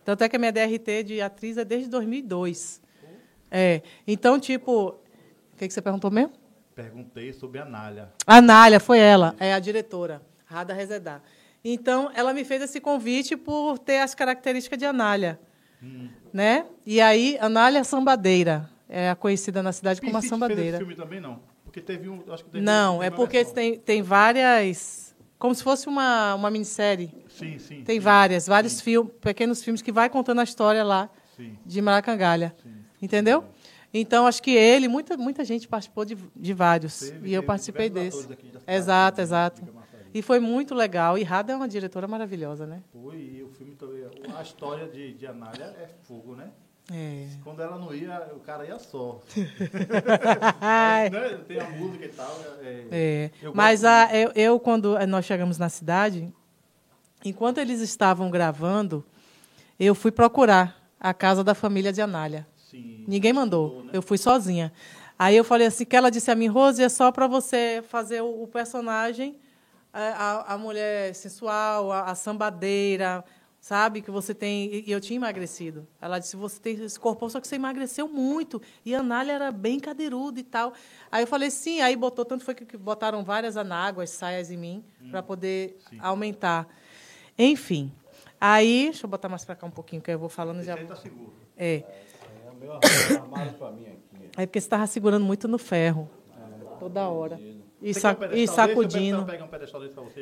[0.05, 2.81] tanto é que a minha DRT de atriz é desde 2002.
[3.51, 3.83] É.
[4.07, 4.89] Então, tipo,
[5.53, 6.33] o que, que você perguntou mesmo?
[6.75, 8.13] Perguntei sobre a Anália.
[8.27, 11.23] A Nália, foi ela, é a diretora, Rada Rezedar.
[11.65, 15.41] Então, ela me fez esse convite por ter as características de Anália.
[16.33, 16.67] Né?
[16.87, 20.79] E aí, Anália Sambadeira, é conhecida na cidade como a Pincite fez esse Sambadeira.
[20.79, 21.41] filme também, não?
[21.65, 22.23] Porque teve um...
[22.33, 23.55] Acho que teve Não, teve é porque versão.
[23.55, 25.15] tem, tem várias.
[25.39, 27.13] Como se fosse uma, uma minissérie.
[27.29, 27.83] Sim, sim.
[27.83, 31.57] Tem sim, várias, vários filmes, pequenos filmes que vai contando a história lá Sim.
[31.65, 32.55] de Maracangalha.
[32.63, 32.78] Sim.
[33.01, 33.45] Entendeu?
[33.93, 36.99] Então, acho que ele, muita, muita gente participou de, de vários.
[36.99, 38.27] Teve- e eu participei desse.
[38.27, 39.63] da cidade Exato, também, exato.
[40.13, 41.17] E foi muito legal.
[41.17, 42.83] E Rada é uma diretora maravilhosa, né?
[42.93, 44.05] Foi, e o filme também...
[44.37, 46.51] A história de, de Anália é fogo, né?
[46.91, 47.27] É.
[47.45, 49.21] Quando ela não ia, o cara ia só.
[51.11, 51.39] Né?
[51.47, 52.41] Tem a música e tal.
[52.63, 53.31] É, É.
[53.53, 56.33] Mas a, eu, eu, quando nós chegamos na cidade,
[57.25, 59.05] enquanto eles estavam gravando,
[59.79, 62.47] eu fui procurar a casa da família de Anália.
[62.71, 63.05] Sim.
[63.07, 63.67] Ninguém mandou.
[63.69, 63.91] Estudou, né?
[63.95, 64.73] Eu fui sozinha.
[65.19, 68.21] Aí eu falei assim, que ela disse a mim, Rose, é só para você fazer
[68.23, 69.37] o, o personagem,
[69.93, 73.25] a, a- mulher sensual, a, a sambadeira,
[73.61, 74.01] sabe?
[74.03, 74.85] Que você tem.
[74.87, 75.89] E eu tinha emagrecido.
[76.01, 78.61] Ela disse, você tem esse corpo, só que você emagreceu muito.
[78.85, 80.73] E a Anália era bem cadeiruda e tal.
[81.11, 84.85] Aí eu falei, sim, aí botou, tanto foi que botaram várias anáguas, saias em mim,
[85.11, 85.99] para poder Sim.
[86.01, 86.69] aumentar.
[87.37, 87.91] Enfim.
[88.41, 90.75] Aí, deixa eu botar mais para cá um pouquinho, que eu vou falando Esse já.
[90.77, 91.33] aí tá seguro.
[91.57, 91.83] É.
[92.61, 94.31] É meu armário, armário pra mim aqui.
[94.37, 96.09] É porque você estava segurando muito no ferro.
[96.79, 97.41] Toda hora.
[97.81, 98.55] E, Você sa- quer um e desse?
[98.55, 99.23] sacudindo.
[99.23, 100.21] Um você,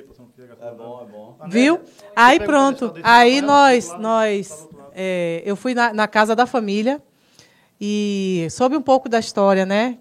[0.61, 1.37] É bom, é bom.
[1.47, 1.81] Viu?
[2.15, 2.93] Aí um pronto.
[3.03, 7.03] Aí nós, lado, nós, tá é, eu fui na, na casa da família
[7.81, 9.99] e soube um pouco da história, né?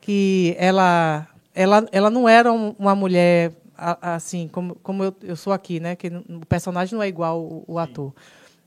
[0.00, 5.52] Que ela, ela, ela não era um- uma mulher assim como, como eu, eu sou
[5.52, 5.96] aqui, né?
[5.96, 8.12] Que o personagem não é igual o, o ator.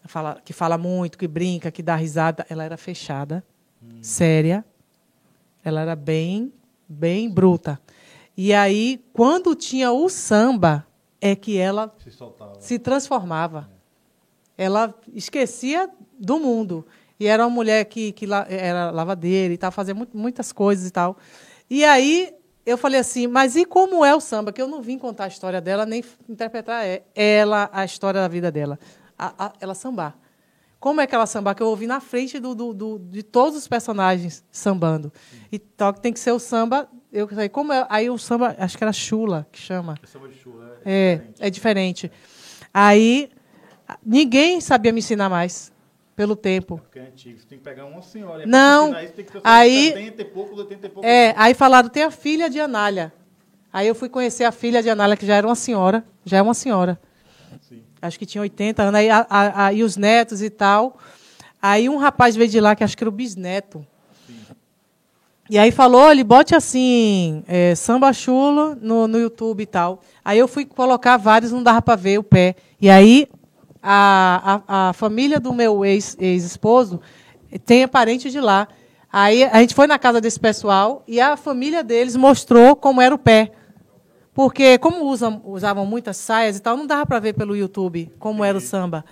[0.08, 2.46] Fala, que fala muito, que brinca, que dá risada.
[2.50, 3.44] Ela era fechada,
[4.02, 4.64] séria.
[5.64, 6.54] Ela era bem,
[6.88, 7.80] bem bruta.
[8.38, 10.86] E aí, quando tinha o samba,
[11.22, 12.12] é que ela Se
[12.60, 13.70] se transformava.
[14.58, 15.90] Ela esquecia
[16.20, 16.86] do mundo.
[17.20, 20.88] E era uma mulher que, que la- era lavadeira e tal, fazia mu- muitas coisas
[20.88, 21.18] e tal.
[21.70, 22.34] E aí
[22.66, 24.52] eu falei assim, mas e como é o samba?
[24.52, 28.28] Que eu não vim contar a história dela, nem interpretar é- ela, a história da
[28.28, 28.78] vida dela.
[29.18, 30.18] A- a- ela sambar.
[30.80, 31.56] Como é que ela sambar?
[31.56, 35.12] Que eu ouvi na frente do, do- do- de todos os personagens sambando.
[35.52, 36.88] E tal, que tem que ser o samba.
[37.12, 37.86] Eu falei, como é?
[37.90, 39.96] Aí o samba, acho que era chula que chama.
[40.04, 40.80] É samba de chula.
[40.86, 41.38] É, diferente.
[41.42, 42.12] é diferente.
[42.74, 43.30] Aí,
[44.06, 45.72] ninguém sabia me ensinar mais,
[46.16, 46.78] pelo tempo.
[46.78, 47.40] Porque é antigo.
[47.40, 48.44] Você tem que pegar uma senhora.
[48.44, 51.08] e Não, isso, tem que ser aí- 70 e pouco, 80 e pouco.
[51.08, 53.14] É, aí falaram, tem a filha de Anália.
[53.72, 56.42] Aí eu fui conhecer a filha de Anália, que já era uma senhora, já é
[56.42, 57.00] uma senhora.
[57.62, 57.84] Sim.
[58.06, 60.98] Acho que tinha 80 anos, aí, a- a- e os netos e tal.
[61.62, 63.86] Aí um rapaz veio de lá, que acho que era o bisneto.
[65.50, 70.02] E aí falou, ele bote assim, é, samba chulo no, no YouTube e tal.
[70.24, 72.56] Aí eu fui colocar vários, não dava para ver o pé.
[72.82, 73.28] E aí
[73.82, 77.00] a, a, a família do meu ex- ex-esposo
[77.64, 78.68] tem parente de lá.
[79.14, 83.14] Aí a gente foi na casa desse pessoal e a família deles mostrou como era
[83.14, 83.52] o pé.
[84.36, 88.44] Porque, como usam, usavam muitas saias e tal, não dava para ver pelo YouTube como
[88.44, 89.04] era o samba.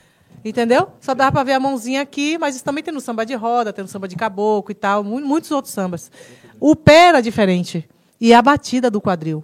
[0.45, 0.89] Entendeu?
[0.99, 3.71] Só dava para ver a mãozinha aqui, mas isso também tem no samba de roda,
[3.71, 6.11] tem no samba de caboclo e tal, mu- muitos outros sambas.
[6.59, 7.89] O pé era diferente.
[8.19, 9.41] E a batida do quadril.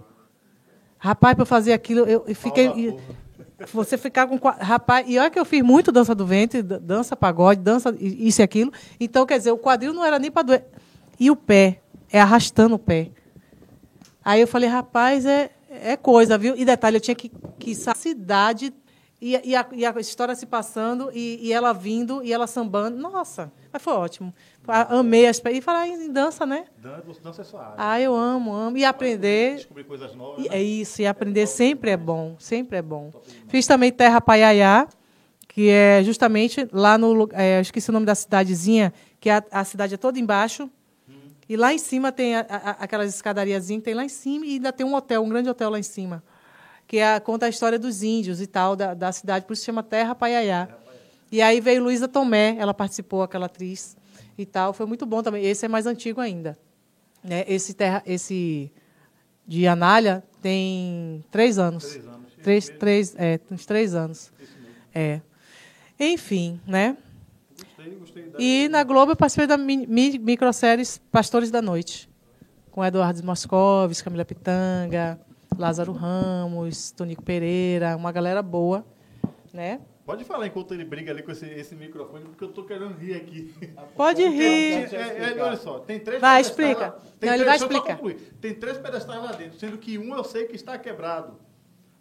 [0.98, 2.98] Rapaz, para eu fazer aquilo, eu, fiquei.
[3.74, 4.38] Você ficar com.
[4.38, 8.42] Rapaz, e olha que eu fiz muito dança do ventre, dan- dança pagode, dança isso
[8.42, 8.72] e aquilo.
[9.00, 10.66] Então, quer dizer, o quadril não era nem para doer.
[11.18, 11.80] E o pé,
[12.12, 13.12] é arrastando o pé.
[14.24, 16.56] Aí eu falei, rapaz, é, é coisa, viu?
[16.56, 18.74] E detalhe, eu tinha que, que sair da cidade
[19.22, 22.98] e, e, a, e a história se passando e, e ela vindo e ela sambando.
[22.98, 24.34] Nossa, mas foi ótimo.
[24.68, 26.66] A- Amei as E falar em dança, né?
[26.78, 27.76] Dan- você Dança é sua área.
[27.78, 28.78] Ah, eu amo, amo.
[28.78, 29.56] E aprender.
[29.56, 30.46] Descobrir coisas novas.
[30.46, 30.50] Né?
[30.52, 33.12] É isso, e aprender sempre é bom, sempre é bom.
[33.48, 34.88] Fiz também Terra Paiaiá,
[35.48, 37.28] que é justamente lá no.
[37.34, 40.70] É, eu esqueci o nome da cidadezinha, que é a, a cidade é toda embaixo.
[41.50, 44.54] E lá em cima tem a- a- aquelas escadariazinhas que tem lá em cima, e
[44.54, 46.24] ainda tem um hotel, um grande hotel lá em cima.
[46.88, 49.66] Que é conta a história dos índios e tal, da, da cidade, por isso se
[49.66, 50.68] chama Terra Paiaiá.
[51.32, 53.98] E aí veio Luísa Tomé, ela participou, aquela atriz
[54.38, 54.74] e tal.
[54.74, 55.44] Foi muito bom também.
[55.46, 56.58] Esse é mais antigo ainda.
[57.24, 57.44] Né?
[57.48, 58.72] Esse, terra, esse
[59.46, 61.84] de Anália tem três anos.
[61.86, 62.34] Três anos.
[62.42, 64.32] Três, três, é, uns três anos.
[64.94, 65.20] É.
[66.00, 66.96] Enfim, né?
[67.80, 72.10] Gostei, gostei da E na Globo eu participei da mi, mi, microséries Pastores da Noite,
[72.72, 75.20] com Eduardo Moscovis, Camila Pitanga,
[75.58, 78.86] Lázaro Ramos, Tonico Pereira, uma galera boa,
[79.54, 79.80] né?
[80.06, 83.16] Pode falar enquanto ele briga ali com esse, esse microfone, porque eu tô querendo rir
[83.16, 83.54] aqui.
[83.96, 84.74] Pode rir.
[84.74, 85.46] É, é, explicar.
[85.46, 86.82] olha só, tem três Vai, pedestais explica.
[86.88, 88.26] lá- Tem Não, ele três, vai eu só explicar.
[88.42, 91.34] Tem três pedestais lá dentro, sendo que um eu sei que está quebrado.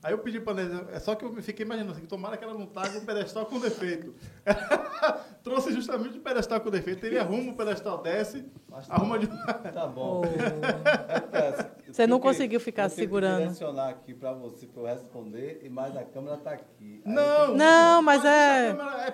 [0.00, 0.54] Aí eu pedi para
[0.92, 3.46] é só que eu fiquei imaginando assim, que tomara que ela não traga um pedestal
[3.46, 4.14] com defeito.
[5.42, 7.04] Trouxe justamente o pedestal com defeito.
[7.04, 9.26] Ele arruma o pedestal, desce, Mas tá arruma de.
[9.72, 10.22] Tá bom.
[10.24, 11.36] Oh.
[11.36, 13.38] É Você não eu conseguiu ficar eu segurando.
[13.42, 17.02] direcionar aqui para você para eu responder, e mais a câmera tá aqui.
[17.04, 19.10] Aí eu Não, Não, mas é- câmera- É é,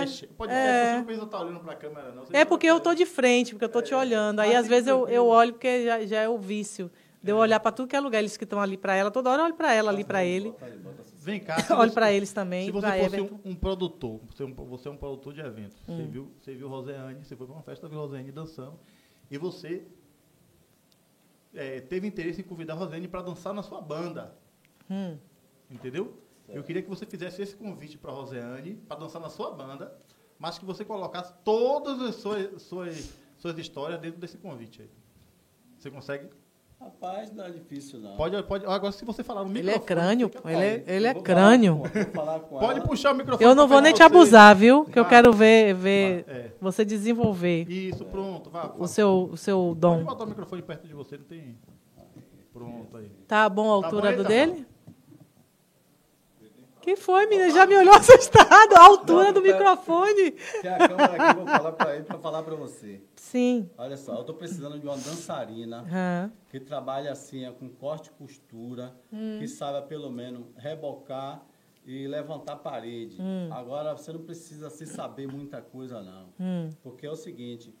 [0.00, 0.26] podcast.
[0.36, 0.90] podcast é.
[0.90, 2.24] Você não precisa estar olhando para a câmera, não.
[2.26, 4.40] Você É porque eu tô de frente, porque eu tô te olhando.
[4.40, 6.90] Aí às vezes eu, eu olho porque já, já é o vício.
[7.24, 9.30] De eu olhar para tudo que é lugar, eles que estão ali para ela, toda
[9.30, 10.52] hora eu olho para ela, ali para ele.
[11.00, 11.16] Assim.
[11.16, 11.56] Vem cá.
[11.80, 13.40] Olho para eles também, Se você fosse Everton.
[13.42, 15.96] um, um produtor, você é um, você é um produtor de evento, Hum.
[15.96, 18.78] você, viu, você viu Roseane, você foi para uma festa, viu Roseane dançando,
[19.30, 19.86] e você
[21.54, 24.36] é, teve interesse em convidar a Roseane para dançar na sua banda,
[24.90, 25.16] Hum.
[25.70, 26.20] entendeu?
[26.46, 29.96] Eu queria que você fizesse esse convite para a Roseane, para dançar na sua banda,
[30.38, 34.90] mas que você colocasse todas as suas, suas, suas histórias dentro desse convite aí.
[35.78, 36.28] Você consegue?
[36.80, 38.14] Rapaz, não é difícil não.
[38.16, 38.66] Pode, pode.
[38.66, 39.82] Agora, se você falar no Ele microfone...
[39.82, 41.76] é crânio, pô, ele é, ele é vou crânio.
[41.82, 42.88] falar com- vou falar com Pode ela.
[42.88, 43.48] puxar o microfone.
[43.48, 44.02] Eu não vou nem te você.
[44.02, 44.84] abusar, viu?
[44.84, 46.50] Que eu quero ver, ver É.
[46.60, 48.50] você desenvolver Isso, pronto.
[48.50, 50.04] Vá, o seu, o seu Pode dom.
[50.04, 51.56] botar o microfone perto de você, não tem.
[52.52, 53.10] Pronto aí.
[53.26, 54.66] Tá bom a Tá altura bom, do dele?
[56.84, 57.50] Que foi, menina?
[57.50, 58.74] Já me olhou assustado.
[58.76, 60.30] A altura do Não, pera- microfone.
[60.32, 63.00] Tem a câmera aqui, vou falar para ele para falar para você.
[63.16, 63.70] Sim.
[63.78, 66.32] Olha só, eu estou precisando de uma dançarina Aham.
[66.50, 69.38] que trabalhe assim, com corte e costura, Hum.
[69.38, 71.42] que saiba pelo menos rebocar
[71.86, 73.16] e levantar parede.
[73.18, 73.48] Hum.
[73.50, 76.28] Agora, você não precisa se saber muita coisa, não.
[76.38, 76.68] Hum.
[76.82, 77.74] Porque é o seguinte,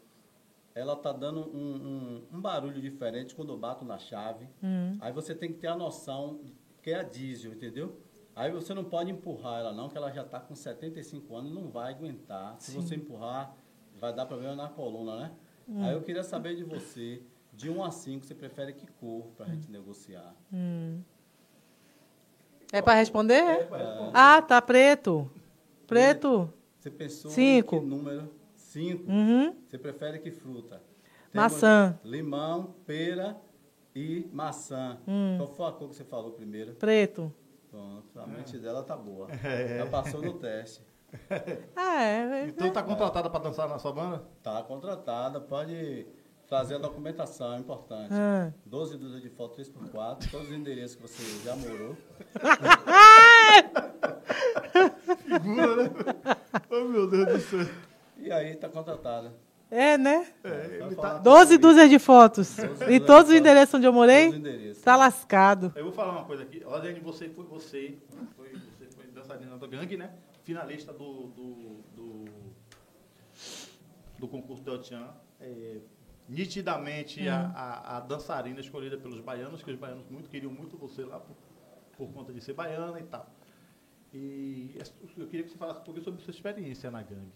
[0.74, 4.48] ela tá dando um, um- um barulho diferente quando eu bato na chave.
[4.62, 4.96] Hum.
[5.00, 6.40] Aí você tem que ter a noção
[6.82, 7.98] que é a diesel, entendeu?
[8.36, 11.54] Aí você não pode empurrar ela não, que ela já está com 75 anos e
[11.54, 12.56] não vai aguentar.
[12.58, 13.54] Se você empurrar,
[14.00, 15.32] vai dar problema na coluna, né?
[15.68, 15.84] Hum.
[15.84, 19.46] Aí eu queria saber de você, de 1 a 5, você prefere que cor para
[19.46, 20.34] a gente negociar?
[22.72, 23.34] É para responder?
[23.34, 23.68] É,
[24.12, 25.30] Ah, tá preto.
[25.86, 26.52] Preto.
[26.80, 27.76] Você pensou Cinco.
[27.76, 28.30] em que número?
[28.56, 29.10] 5.
[29.10, 29.54] Uhum.
[29.68, 30.82] Você prefere que fruta?
[31.32, 31.98] Maçã.
[32.04, 33.36] Limão, pera
[33.94, 34.98] e maçã.
[35.06, 35.36] Hum.
[35.38, 36.74] Qual foi a cor que você falou primeiro?
[36.74, 37.32] Preto.
[37.74, 39.26] Pronto, a mente dela tá boa.
[39.42, 39.78] É.
[39.78, 40.80] Já passou no teste.
[41.76, 42.46] Ah, é.
[42.48, 44.24] Então tá contratada para dançar na sua banda?
[44.42, 46.06] Tá contratada, pode
[46.46, 48.12] trazer a documentação, é importante.
[48.12, 48.52] Ah.
[48.66, 51.96] 12 dúzias de foto 3x4, todos os endereços que você já morou.
[55.24, 55.90] Figura, né?
[56.70, 57.66] oh, meu Deus do céu.
[58.18, 59.32] E aí tá contratada.
[59.70, 60.26] É, né?
[60.44, 61.16] É, tá...
[61.18, 61.58] com 12 você.
[61.58, 62.56] dúzias de fotos.
[62.88, 64.26] E todos os endereços onde eu morei?
[64.26, 64.82] Todos os endereços.
[64.82, 65.72] Tá lascado.
[65.74, 66.62] Eu vou falar uma coisa aqui.
[66.62, 67.98] Rosane, você foi você,
[68.36, 70.12] foi, você foi dançarina do gangue, né?
[70.44, 71.54] Finalista do, do,
[71.96, 72.24] do,
[74.18, 75.08] do concurso do Tchan.
[75.40, 75.78] É,
[76.28, 81.04] nitidamente a, a, a dançarina escolhida pelos baianos, que os baianos muito queriam muito você
[81.04, 81.36] lá por,
[81.96, 83.28] por conta de ser baiana e tal.
[84.12, 84.78] E
[85.16, 87.32] eu queria que você falasse um pouquinho sobre sua experiência na gangue.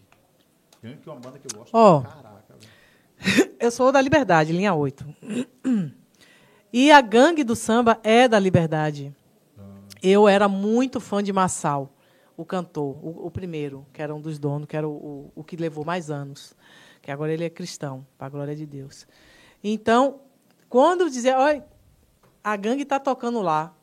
[0.80, 1.72] Que é uma banda que eu gosto.
[1.72, 3.48] Pra Caraca, velho.
[3.58, 5.04] Eu sou da Liberdade, linha 8.
[6.72, 9.14] E a gangue do samba é da Liberdade.
[10.00, 11.92] Eu era muito fã de Massal,
[12.36, 15.44] o cantor, o, o primeiro, que era um dos donos, que era o, o, o
[15.44, 16.54] que levou mais anos.
[17.02, 19.08] Que agora ele é cristão, para a glória de Deus.
[19.64, 20.20] Então,
[20.68, 21.66] quando dizia, olha,
[22.44, 23.74] a gangue está tocando lá.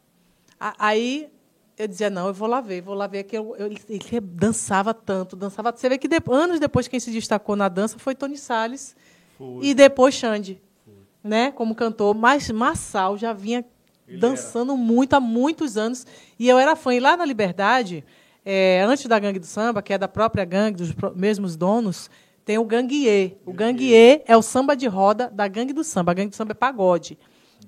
[0.58, 1.30] Aí
[1.78, 4.94] eu dizia, não, eu vou lá ver, vou lá ver que eu, eu, ele dançava
[4.94, 5.74] tanto, dançava.
[5.76, 8.96] Você vê que de, anos depois quem se destacou na dança foi Tony Salles
[9.38, 9.60] foi.
[9.62, 10.94] e depois Xande, foi.
[11.24, 12.16] né, como cantor.
[12.16, 13.66] Mas Massal já vinha
[14.08, 14.82] ele dançando era.
[14.82, 16.06] muito há muitos anos
[16.40, 16.94] e eu era fã.
[16.96, 18.06] E lá na Liberdade,
[18.46, 22.10] é, antes da Gangue do Samba, que é da própria gangue, dos mesmos donos,
[22.46, 23.34] tem o Ganguiê.
[23.46, 26.12] O Ganguiê é o samba de roda da Gangue do Samba.
[26.12, 27.18] A Gangue do Samba é pagode.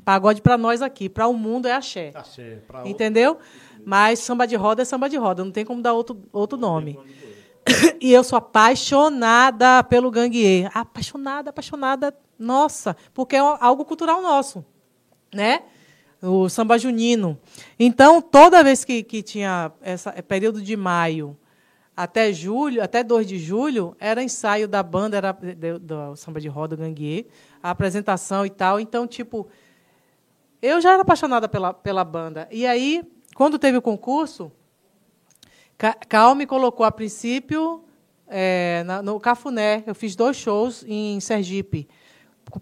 [0.05, 2.11] Pagode para nós aqui, para o mundo é axé.
[2.13, 3.31] axé Entendeu?
[3.31, 3.45] Outro...
[3.89, 7.00] Mas samba de roda é samba de roda, não tem como dar outro, outro nome.
[8.02, 10.69] E eu sou apaixonada pelo Ganguiê.
[10.73, 12.13] Apaixonada, apaixonada.
[12.38, 14.65] Nossa, porque é algo cultural nosso.
[15.34, 15.62] Né?
[16.21, 17.39] O samba junino.
[17.80, 21.38] Então, toda vez que, que tinha esse é período de maio
[21.95, 26.50] até julho, até 2 de julho, era ensaio da banda, era do, do samba de
[26.50, 27.26] roda, Ganguiê,
[27.63, 28.82] a apresentação e tal.
[28.82, 29.47] Então, tipo,
[30.62, 32.50] eu já era apaixonada pela, pela banda.
[32.52, 33.02] E aí,
[33.38, 34.52] quando teve o concurso,
[36.10, 37.84] Cal me colocou a princípio
[38.28, 39.84] é, no Cafuné.
[39.86, 41.88] Eu fiz dois shows em Sergipe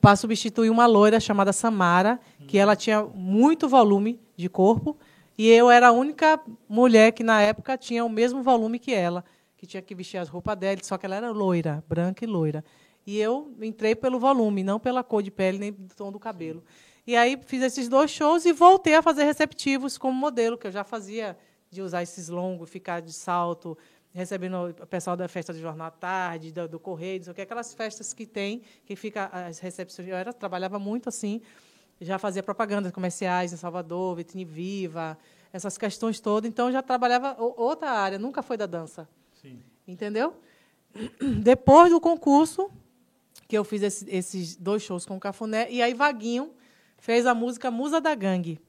[0.01, 4.97] para substituir uma loira chamada Samara, que ela tinha muito volume de corpo,
[5.37, 9.23] e eu era a única mulher que na época tinha o mesmo volume que ela,
[9.55, 12.65] que tinha que vestir as roupas dela, só que ela era loira, branca e loira.
[13.07, 16.61] E eu entrei pelo volume, não pela cor de pele nem do tom do cabelo.
[17.07, 20.71] E aí fiz esses dois shows e voltei a fazer receptivos como modelo, que eu
[20.71, 21.37] já fazia
[21.69, 23.77] de usar esses longos, ficar de salto,
[24.11, 27.35] recebendo o pessoal da festa de jornal à tarde, do, do Correio, não sei o
[27.35, 30.07] que, aquelas festas que tem, que fica as recepções.
[30.07, 31.41] Eu era, trabalhava muito assim,
[32.01, 35.17] já fazia propagandas comerciais em Salvador, Vitrine Viva,
[35.53, 36.49] essas questões todas.
[36.49, 39.07] Então, já trabalhava outra área, nunca foi da dança.
[39.41, 39.61] Sim.
[39.87, 40.35] Entendeu?
[41.43, 42.71] Depois do concurso,
[43.47, 46.51] que eu fiz esse, esses dois shows com o Cafuné, e aí Vaguinho
[46.97, 48.59] fez a música Musa da Gangue.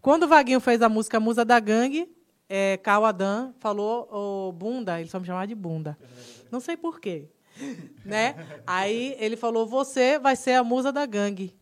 [0.00, 2.08] Quando o Vaguinho fez a música Musa da Gangue,
[2.48, 5.98] é, Cal Adam falou, o Bunda, ele só me chamava de Bunda.
[6.50, 7.28] Não sei porquê.
[8.04, 8.34] né?
[8.66, 11.56] Aí ele falou, você vai ser a musa da gangue.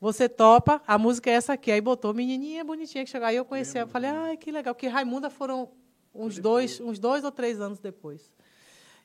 [0.00, 1.70] Você topa, a música é essa aqui.
[1.70, 3.26] Aí botou menininha bonitinha que chegou.
[3.26, 4.74] Aí eu conheci, eu falei, ai, que legal.
[4.74, 5.68] Porque Raimunda foram
[6.14, 8.30] uns dois, uns dois ou três anos depois.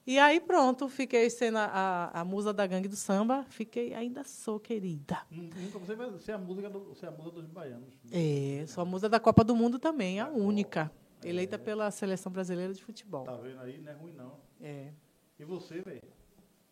[0.08, 4.24] E aí pronto, fiquei sendo a, a, a, musa da gangue do samba, fiquei, ainda
[4.24, 5.18] sou querida.
[5.32, 7.92] Nunca você vai ser a música do, ser a musa dos baianos.
[8.12, 10.92] É, sou a musa da Copa do Mundo também, a única.
[11.24, 11.30] É.
[11.30, 13.24] Eleita pela seleção brasileira de futebol.
[13.24, 13.80] Tá vendo aí?
[13.80, 14.38] Não é ruim não.
[14.62, 14.94] É.
[15.40, 16.02] E você, velho?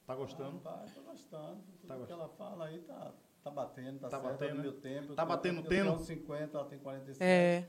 [0.06, 0.62] Tá gostando?
[0.64, 1.58] Ah, tô gostando.
[1.82, 4.74] Tudo tá que ela fala aí tá, tá batendo, tá, tá certo, batendo, no meu
[4.74, 5.16] tempo.
[5.16, 5.90] Tá batendo eu tempo?
[5.90, 7.24] Eu tenho 50, ela tem 47.
[7.24, 7.68] É.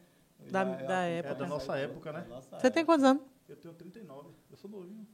[0.50, 1.34] Da, é, da época.
[1.34, 2.26] É da nossa época, né?
[2.28, 2.70] Nossa você época.
[2.70, 3.22] tem quantos anos?
[3.48, 4.28] Eu tenho 39.
[4.50, 5.06] Eu sou novinho.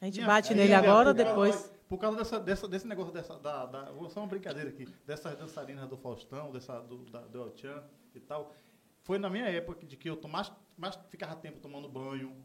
[0.00, 1.72] A gente bate nele agora ou depois?
[1.88, 3.38] Por causa dessa, dessa, desse negócio dessa.
[3.38, 4.86] Da, da, vou só uma brincadeira aqui.
[5.06, 7.82] Dessas dançarinas do Faustão, dessa, do, da, do El Chan
[8.14, 8.52] e tal.
[9.02, 12.36] Foi na minha época de que eu mais, mais ficava tempo tomando banho.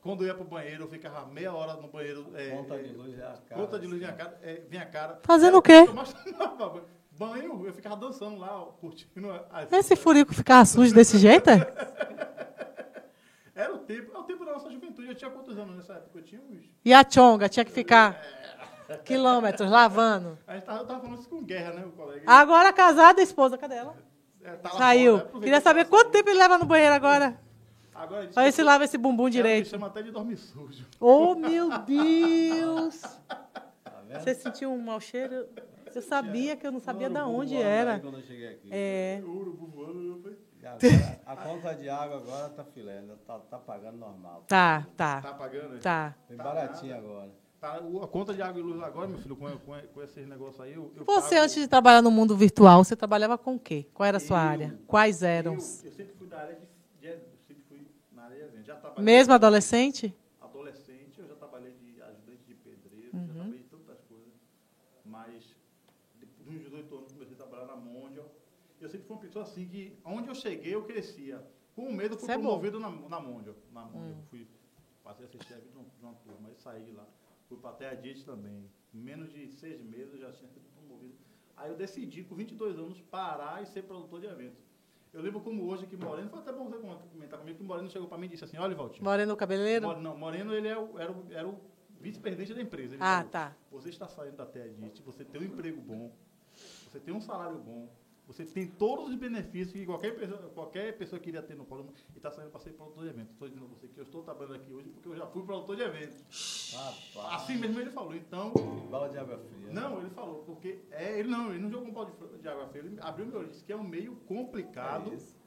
[0.00, 2.32] Quando eu ia pro banheiro, eu ficava meia hora no banheiro.
[2.34, 3.60] É, conta de luz é a cara.
[3.60, 4.38] Conta de luz vinha a cara.
[4.42, 5.20] É, vinha a cara.
[5.22, 5.84] Fazendo o quê?
[7.12, 9.30] banho, eu ficava dançando lá, curtindo.
[9.50, 9.70] As...
[9.70, 11.50] Esse furico ficava sujo desse jeito?
[13.62, 15.06] Era o tempo, é o tempo da nossa juventude.
[15.06, 16.18] Eu tinha quantos anos nessa época?
[16.18, 16.64] Eu tinha uns.
[16.84, 18.20] E a chonga tinha que ficar
[18.88, 18.96] é.
[18.96, 20.36] quilômetros lavando.
[20.48, 22.24] A gente tava, tava falando isso com guerra, né, o colega?
[22.26, 23.94] Agora casada, a esposa, cadê ela?
[24.42, 25.18] É, tá Saiu.
[25.18, 25.40] Fora, né?
[25.40, 27.40] Queria saber quanto tempo ele leva no banheiro agora.
[27.94, 29.68] Agora Olha se lava esse bumbum direito.
[29.68, 30.84] chama até de dormir sujo.
[30.98, 33.00] Oh, meu Deus!
[33.28, 35.46] Tá Você sentiu um mau cheiro?
[35.94, 38.00] Eu sabia que eu não sabia de onde era.
[38.00, 38.68] Quando eu cheguei aqui.
[38.72, 39.22] É.
[40.64, 44.44] Agora, a conta de água agora tá filé, tá, tá pagando normal.
[44.46, 45.20] Tá, tá.
[45.20, 45.80] Tá pagando?
[45.80, 46.14] Tá.
[46.28, 47.30] Tem baratinho agora.
[47.60, 50.60] Tá, a conta de água e luz agora, meu filho, com, com, com esses negócios
[50.60, 50.72] aí.
[50.72, 51.44] Eu, eu você, pago...
[51.44, 53.86] antes de trabalhar no mundo virtual, você trabalhava com o quê?
[53.92, 54.78] Qual era a sua eu, área?
[54.86, 55.54] Quais eram?
[55.54, 56.66] Eu, eu, sempre fui da área de.
[57.00, 60.16] de eu sempre fui na área de já Mesmo adolescente?
[60.40, 63.26] Adolescente, eu já trabalhei de ajudante de pedreiro, uhum.
[63.26, 64.32] já trabalhei de tantas coisas.
[65.04, 65.56] Mas,
[66.46, 68.26] nos 18 anos, comecei a trabalhar na Mondial
[68.82, 71.42] eu sempre fui uma pessoa assim que, onde eu cheguei, eu crescia.
[71.74, 73.56] Com medo, fui Isso é promovido é na, na Mondial.
[73.72, 74.18] Na Mondial.
[74.18, 74.22] Hum.
[74.28, 74.46] Fui,
[75.02, 77.06] passei a ser chefe de, de uma turma, aí saí de lá.
[77.48, 78.70] Fui para a Terra Diet também.
[78.92, 81.16] Menos de seis meses, eu já tinha sido promovido.
[81.56, 84.62] Aí eu decidi, com 22 anos, parar e ser produtor de eventos.
[85.12, 88.08] Eu lembro como hoje que Moreno, foi até bom você comentar comigo, que Moreno chegou
[88.08, 89.04] para mim e disse assim, olha, Valtinho.
[89.04, 89.86] Moreno Cabeleiro?
[89.86, 91.60] Moreno, não, Moreno ele é o, era, o, era o
[92.00, 92.94] vice-presidente da empresa.
[92.94, 93.56] Ele ah, falou, tá.
[93.70, 96.10] Você está saindo da Terra Diet, você tem um emprego bom,
[96.90, 97.90] você tem um salário bom,
[98.32, 102.16] você tem todos os benefícios que qualquer pessoa, qualquer pessoa queria ter no programa e
[102.16, 103.32] está saindo para ser produtor de evento.
[103.32, 105.76] Estou dizendo a você que eu estou trabalhando aqui hoje porque eu já fui produtor
[105.76, 106.16] de evento.
[106.72, 108.14] Rapaz, Assim mesmo ele falou.
[108.14, 108.52] Então,
[108.90, 109.72] balde de água fria.
[109.72, 112.82] não, ele falou, porque é, ele não, ele não jogou um pau de, água fria,
[112.82, 115.42] ele abriu meu olho, disse que é um meio complicado É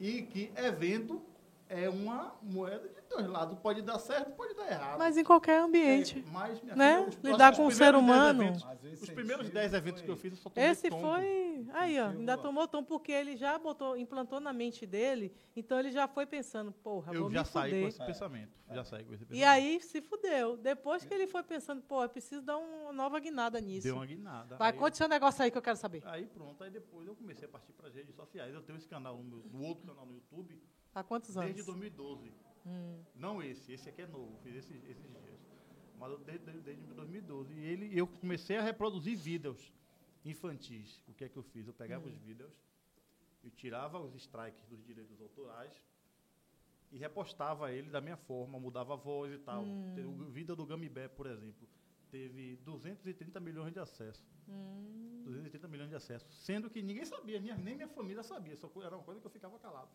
[0.00, 1.20] e que evento
[1.68, 3.58] é uma moeda de dois lados.
[3.58, 4.98] Pode dar certo, pode dar errado.
[4.98, 6.24] Mas em qualquer ambiente.
[6.26, 7.06] É, mas, né?
[7.10, 8.42] filha, Lidar com o ser humano.
[8.44, 8.64] eventos-
[9.02, 11.02] os primeiros incentivo 10 eventos foi- que eu fiz, eu só tomei Esse tombo.
[11.02, 11.48] foi.
[11.72, 15.90] Aí, ó, ainda tomou tom porque ele já botou, implantou na mente dele, então ele
[15.90, 17.88] já foi pensando, porra, Eu vou já me saí com fuder.
[17.88, 18.58] esse pensamento.
[18.70, 19.40] Já saí com esse pensamento.
[19.40, 20.56] E aí se fudeu.
[20.56, 23.84] Depois que ele foi pensando, pô, eu preciso dar uma nova guinada nisso.
[23.86, 24.56] Deu uma guinada.
[24.56, 26.02] Vai, aí, conte seu negócio aí que eu quero saber.
[26.06, 28.54] aí pronto, aí depois eu comecei a partir para as redes sociais.
[28.54, 30.60] Eu tenho esse canal, no, meu, no outro canal no YouTube,
[30.94, 31.46] Há quantos anos?
[31.52, 32.32] desde 2012.
[32.68, 33.02] Hum.
[33.14, 35.40] Não esse, esse aqui é novo, fiz esses, esses dias.
[35.98, 37.54] Mas eu desde, desde, desde 2012.
[37.54, 39.72] E ele, eu comecei a reproduzir vídeos
[40.24, 41.02] infantis.
[41.08, 41.66] O que é que eu fiz?
[41.66, 42.52] Eu pegava os vídeos,
[43.42, 45.72] eu tirava os strikes dos direitos autorais
[46.92, 49.64] e repostava ele da minha forma, mudava a voz e tal.
[49.94, 51.68] Te- O vídeo do Gamibé, por exemplo,
[52.10, 54.24] teve 230 milhões de acessos.
[55.24, 56.32] 230 milhões de acessos.
[56.44, 58.56] Sendo que ninguém sabia, nem minha família sabia.
[58.56, 59.90] Só era uma coisa que eu ficava calado.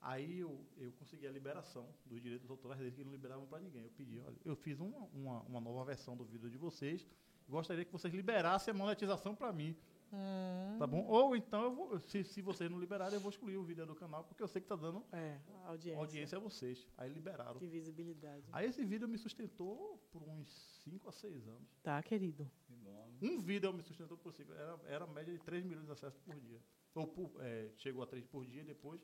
[0.00, 3.82] Aí eu, eu consegui a liberação dos direitos autorais deles, que não liberavam para ninguém.
[3.84, 7.06] Eu pedi, olha, eu fiz uma, uma, uma nova versão do vídeo de vocês,
[7.48, 9.76] gostaria que vocês liberassem a monetização para mim.
[10.12, 10.76] Hum.
[10.78, 11.04] Tá bom?
[11.06, 13.94] Ou então, eu vou, se, se vocês não liberarem, eu vou excluir o vídeo do
[13.94, 15.98] canal, porque eu sei que está dando É, audiência.
[16.00, 16.88] audiência a vocês.
[16.96, 17.58] Aí liberaram.
[17.60, 18.44] De visibilidade.
[18.52, 20.48] Aí esse vídeo me sustentou por uns
[20.82, 21.68] 5 a 6 anos.
[21.82, 22.50] Tá, querido.
[22.66, 23.26] Que.
[23.26, 26.18] Um vídeo me sustentou por 5 era, era a média de 3 milhões de acessos
[26.22, 26.58] por dia.
[26.94, 29.00] Ou por- é, chegou a 3 por dia, depois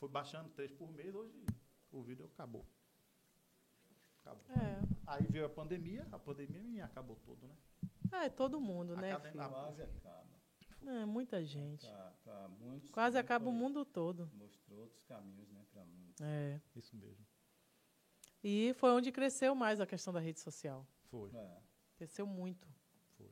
[0.00, 1.44] foi baixando 3 por mês, hoje
[1.92, 2.66] o vídeo acabou.
[4.24, 4.42] Acabou.
[4.56, 4.80] É.
[5.06, 7.54] Aí veio a pandemia, a pandemia me acabou tudo, né?
[8.24, 9.44] É, todo mundo, né, Acaba- filho?
[9.48, 10.40] Quase acaba.
[10.86, 11.86] É, muita gente.
[12.24, 12.90] Pra muitos.
[12.90, 14.30] Quase né, acaba o mundo todo.
[14.34, 16.20] Mostrou outros caminhos, né, pra muitos.
[16.24, 16.60] É.
[16.74, 17.24] Isso mesmo.
[18.42, 20.86] E foi onde cresceu mais a questão da rede social.
[21.10, 21.30] Foi.
[21.34, 21.60] É.
[21.96, 22.66] Cresceu muito.
[23.18, 23.30] Foi.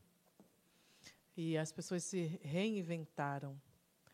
[1.34, 3.58] E as pessoas se reinventaram.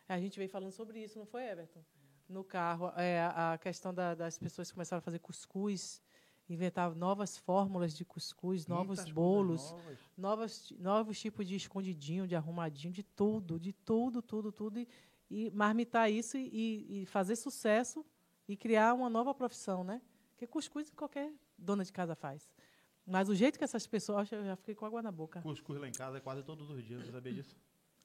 [0.07, 1.83] A gente veio falando sobre isso, não foi, Everton?
[2.27, 6.01] No carro, é, a questão da- das pessoas que começaram a fazer cuscuz,
[6.49, 9.99] inventar novas fórmulas de cuscuz, novos Muitas bolos, novas.
[10.17, 14.79] novos, novos tipos de escondidinho, de arrumadinho, de tudo, de tudo, tudo, tudo.
[14.79, 14.87] E,
[15.29, 18.03] e marmitar isso e, e fazer sucesso
[18.47, 20.01] e criar uma nova profissão, né?
[20.31, 22.49] Porque cuscuz qualquer dona de casa faz.
[23.05, 24.31] Mas o jeito que essas pessoas.
[24.31, 25.41] Eu já fiquei com água na boca.
[25.41, 27.55] Cuscuz lá em casa é quase todos os dias, você sabia disso?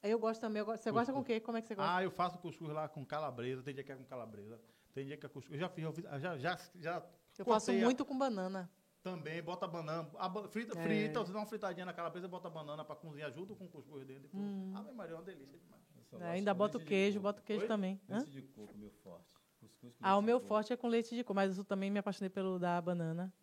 [0.03, 0.59] Eu gosto também.
[0.59, 1.39] eu gosto- Você gosta com o quê?
[1.39, 1.95] Como é que você gosta?
[1.95, 4.59] Ah, eu faço cuscuz lá com calabresa, tem dia que é com calabresa,
[4.93, 5.53] tem dia que é cuscuz.
[5.53, 6.95] Eu já fiz, eu fiz- já, já, já
[7.37, 8.69] eu faço cortei a- muito com banana.
[9.03, 10.83] Também, bota banana, a frita, É.
[10.83, 14.05] frita, você dá uma fritadinha na calabresa, bota banana pra cozinhar junto com o cuscuz
[14.05, 14.29] dentro.
[14.33, 14.73] Hum.
[14.75, 15.81] Ave Maria, é uma delícia demais.
[16.19, 17.67] É, ainda bota o queijo, bota o queijo Oi?
[17.67, 17.99] também.
[18.09, 18.17] Hã?
[18.17, 19.33] Leite de coco, meu forte.
[19.59, 20.49] Cuscuz com Ah, o meu coco.
[20.49, 23.33] forte é com leite de coco, mas eu também me apaixonei pelo da banana.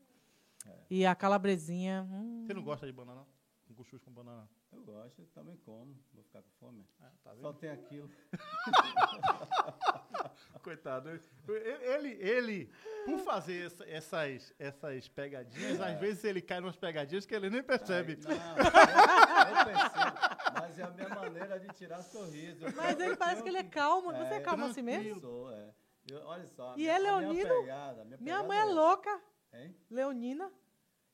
[0.66, 0.76] É.
[0.90, 2.06] E a calabresinha.
[2.10, 2.44] hum.
[2.46, 3.26] Você não gosta de banana?
[3.66, 4.48] Com cuscuz com banana?
[4.72, 5.96] Eu gosto, eu também como.
[6.12, 6.84] Vou ficar com fome.
[7.00, 8.10] É, tá Só tem aquilo.
[10.62, 11.08] Coitado.
[11.48, 12.70] Ele, ele,
[13.06, 17.62] por fazer essa- essas, essas pegadinhas, às vezes ele cai nas pegadinhas que ele nem
[17.62, 18.18] percebe.
[18.26, 20.18] Aí, não, eu, eu percebo,
[20.60, 22.66] mas é a minha maneira de tirar sorriso.
[22.76, 24.12] Mas ele parece que ele é calmo.
[24.12, 25.08] Você é É, calmo assim mesmo?
[25.08, 25.72] Eu sou, é.
[26.10, 26.74] Eu- olha só.
[26.74, 27.48] E minha- é a minha leonino?
[27.60, 28.72] pegada- minha Minha pegada mãe é essa.
[28.72, 29.20] louca,
[29.54, 29.74] Hein?
[29.90, 30.52] leonina.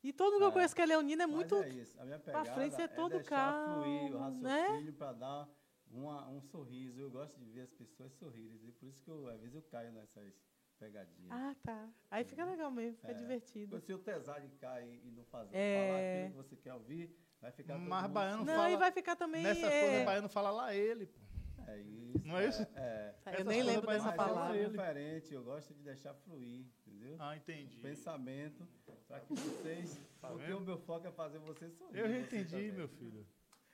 [0.04, 0.52] E todo mundo que eu É.
[0.52, 1.54] conheço que é leonina é Mas muito.
[1.56, 1.98] é isso.
[2.00, 4.60] A minha pegada frente, você é todo deixar fluir o calmo, né?
[4.60, 5.48] raciocínio para dar
[5.90, 7.00] uma, um sorriso.
[7.00, 8.60] Eu gosto de ver as pessoas sorrirem.
[8.68, 10.34] E por isso que eu, às vezes eu caio nessas
[10.78, 11.30] pegadinhas.
[11.32, 11.88] Ah, tá.
[12.10, 13.14] Aí fica legal mesmo, fica É.
[13.14, 13.80] divertido.
[13.80, 15.86] Se o tesade cai e não fazer, É.
[15.86, 18.44] falar aquilo que você quer ouvir, vai ficar todo Mas mundo baiano.
[18.44, 19.42] Não, fala- e vai ficar também.
[19.42, 21.20] Nessas é, coisas, o baiano fala lá ele, pô.
[21.66, 22.26] É isso.
[22.26, 22.62] Não é isso?
[22.76, 23.14] É.
[23.38, 24.54] Eu nem lembro dessa palavra.
[24.58, 27.16] é diferente, eu gosto de deixar fluir, entendeu?
[27.18, 27.80] Ah, entendi.
[27.80, 28.68] Pensamento,
[29.08, 30.00] para que vocês.
[30.20, 31.98] Tá porque o meu foco é fazer vocês sorrir.
[31.98, 32.72] Eu já entendi, também.
[32.72, 33.26] meu filho.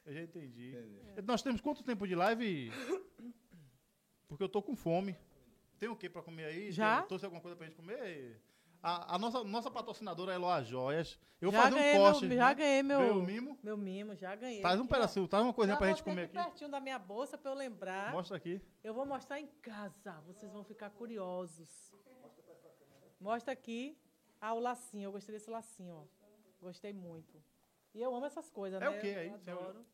[0.04, 0.70] Eu já entendi.
[0.76, 1.24] Entendeu?
[1.24, 2.70] Nós temos quanto tempo de live?
[4.28, 5.16] Porque eu tô com fome.
[5.78, 6.70] Tem o que pra comer aí?
[6.72, 6.98] Já?
[6.98, 8.40] Tem- Trouxe alguma coisa pra gente comer?
[8.82, 11.18] A, a nossa, nossa patrocinadora é Eloa Joias.
[11.40, 12.26] Eu vou já fazer ganhei um corte.
[12.26, 12.54] meu, já né?
[12.54, 13.58] ganhei meu, o mimo?
[13.62, 14.60] meu mimo, já ganhei.
[14.60, 16.48] Traz um pedacinho, traz uma coisinha Já pra gente comer aqui aqui.
[16.48, 18.12] pertinho da minha bolsa pra eu lembrar.
[18.12, 18.60] Mostra aqui.
[18.84, 20.20] Eu vou mostrar em casa.
[20.26, 21.94] Vocês vão ficar curiosos.
[23.20, 23.98] Mostra aqui.
[24.40, 25.04] Ah, o lacinho.
[25.08, 26.04] Eu gostei desse lacinho, ó.
[26.60, 27.42] Gostei muito.
[27.94, 28.96] E eu amo essas coisas, É né?
[28.96, 29.30] o quê aí?
[29.30, 29.84] Adoro.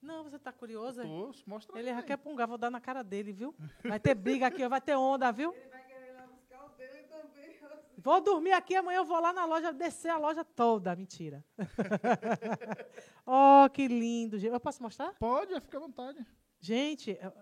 [0.00, 1.00] Não, você tá curioso?
[1.00, 1.04] é?
[1.04, 3.54] Tô, mostra Ele já quer pungar, vou dar na cara dele, viu?
[3.82, 5.52] Vai ter briga aqui, vai ter onda, viu?
[5.54, 7.56] Ele vai querer ir lá buscar o dele também.
[7.98, 10.94] Vou dormir aqui, amanhã eu vou lá na loja, descer a loja toda.
[10.94, 11.44] Mentira.
[13.26, 14.36] oh, que lindo.
[14.36, 15.14] Eu posso mostrar?
[15.14, 16.24] Pode, fica à vontade.
[16.60, 17.32] Gente, é-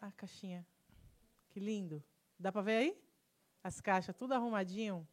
[0.00, 0.66] a caixinha.
[1.48, 2.04] Que lindo.
[2.38, 3.02] Dá para ver aí?
[3.64, 5.06] As caixas, tudo arrumadinho.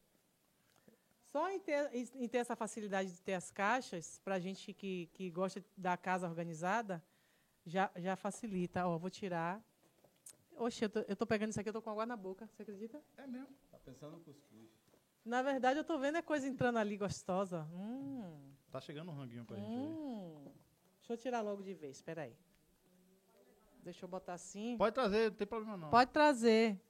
[1.38, 5.06] Só em ter, em ter essa facilidade de ter as caixas, para a gente que,
[5.14, 7.00] que gosta da casa organizada,
[7.64, 8.88] já, já facilita.
[8.88, 9.62] Ó, vou tirar.
[10.56, 12.50] Oxe, eu tô, eu tô pegando isso aqui, eu tô com água na boca.
[12.56, 13.00] Você acredita?
[13.18, 13.56] É mesmo.
[13.70, 14.68] Tá pensando no cuscuz.
[15.24, 17.68] Na verdade, eu tô vendo é coisa entrando ali gostosa.
[17.72, 19.76] Hum, Tá chegando um ranguinho pra gente aí.
[19.76, 20.52] hum.
[20.98, 22.36] Deixa eu tirar logo de vez, espera aí.
[23.84, 24.76] Deixa eu botar assim.
[24.76, 25.92] Pode trazer, não tem problema não.
[25.92, 26.82] Pode trazer.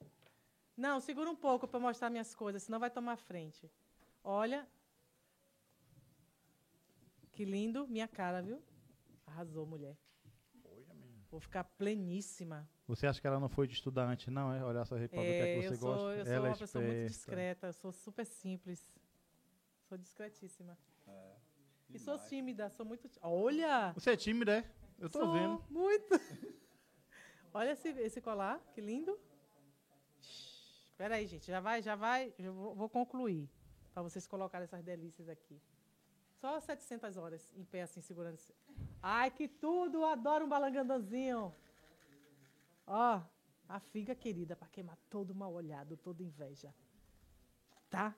[0.77, 3.69] Não, segura um pouco para mostrar minhas coisas, senão vai tomar frente.
[4.29, 4.67] Olha.
[7.31, 8.61] Que lindo, minha cara, viu?
[9.25, 9.97] Arrasou, mulher.
[11.31, 12.69] Vou ficar pleníssima.
[12.87, 14.51] Você acha que ela não foi de estudar antes, não?
[14.53, 14.61] É?
[14.65, 16.19] Olhar essa roupa, o que é É, que você eu sou, gosta.
[16.19, 18.91] eu sou ela uma é pessoa muito discreta, eu sou super simples.
[19.87, 20.77] Sou discretíssima.
[21.07, 21.35] É.
[21.93, 23.09] E sou tímida, sou muito.
[23.21, 23.93] Olha!
[23.93, 24.69] Você é tímida, é?
[24.99, 25.63] Eu tô Sou vendo.
[25.69, 26.09] Muito.
[27.53, 29.17] Olha esse, esse colar, que lindo.
[30.19, 33.49] Espera aí, gente, já vai, já vai, já vou, vou concluir
[33.97, 35.59] para vocês colocarem essas delícias aqui.
[36.39, 38.35] Só 700 horas em pé assim segurando.
[38.35, 38.53] esse-
[39.01, 40.05] Ai, que tudo!
[40.05, 41.51] Adoro um balangandãozinho.
[42.85, 43.19] Ó,
[43.67, 46.71] a figa querida para queimar todo mal olhado, toda inveja.
[47.89, 48.15] Tá?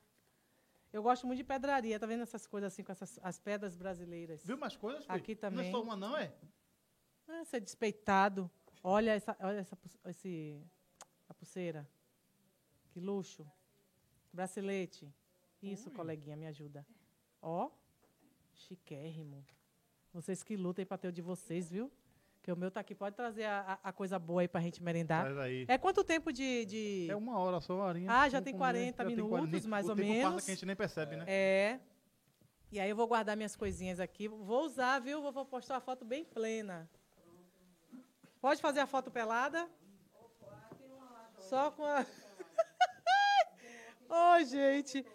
[0.92, 4.44] Eu gosto muito de pedraria, tá vendo essas coisas assim com essas as pedras brasileiras?
[4.46, 5.06] Viu mais coisas?
[5.06, 5.16] filho?
[5.18, 5.70] Aqui Não também.
[5.70, 6.36] é só uma, não, é?
[7.26, 8.52] Ah, ser despeitado.
[8.84, 9.78] Olha essa, olha essa,
[10.08, 10.62] esse,
[11.30, 11.88] a pulseira.
[12.90, 13.50] Que luxo.
[14.34, 15.10] Bracelete.
[15.62, 15.96] Isso, Ui.
[15.96, 16.86] coleguinha, me ajuda.
[17.42, 17.70] Ó,
[18.54, 19.46] chiquérrimo.
[20.14, 21.92] Vocês que lutem para ter o de vocês, viu?
[22.42, 22.96] Que o meu tá aqui.
[22.96, 25.24] Pode trazer a, a- a coisa boa aí pra gente merendar.
[25.26, 25.66] Traz aí.
[25.68, 26.66] É quanto tempo de...
[26.66, 28.10] de- É uma hora só, uma horinha.
[28.12, 28.94] Ah, já tem comer.
[28.94, 30.34] 40 Já tem minutos, mais o ou tempo menos.
[30.34, 31.26] passa que a gente nem percebe, né?
[31.28, 31.80] É.
[32.72, 34.28] E aí eu vou guardar minhas coisinhas aqui.
[34.28, 35.22] Vou usar, viu?
[35.22, 36.90] Vou, vou postar uma foto bem plena.
[38.42, 39.70] Pode fazer a foto pelada?
[41.38, 42.06] Só com a.
[44.40, 45.06] Ô, gente.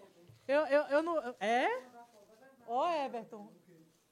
[0.47, 1.19] Eu, eu, eu não.
[1.41, 1.69] É?
[2.67, 3.53] Ó, Everton.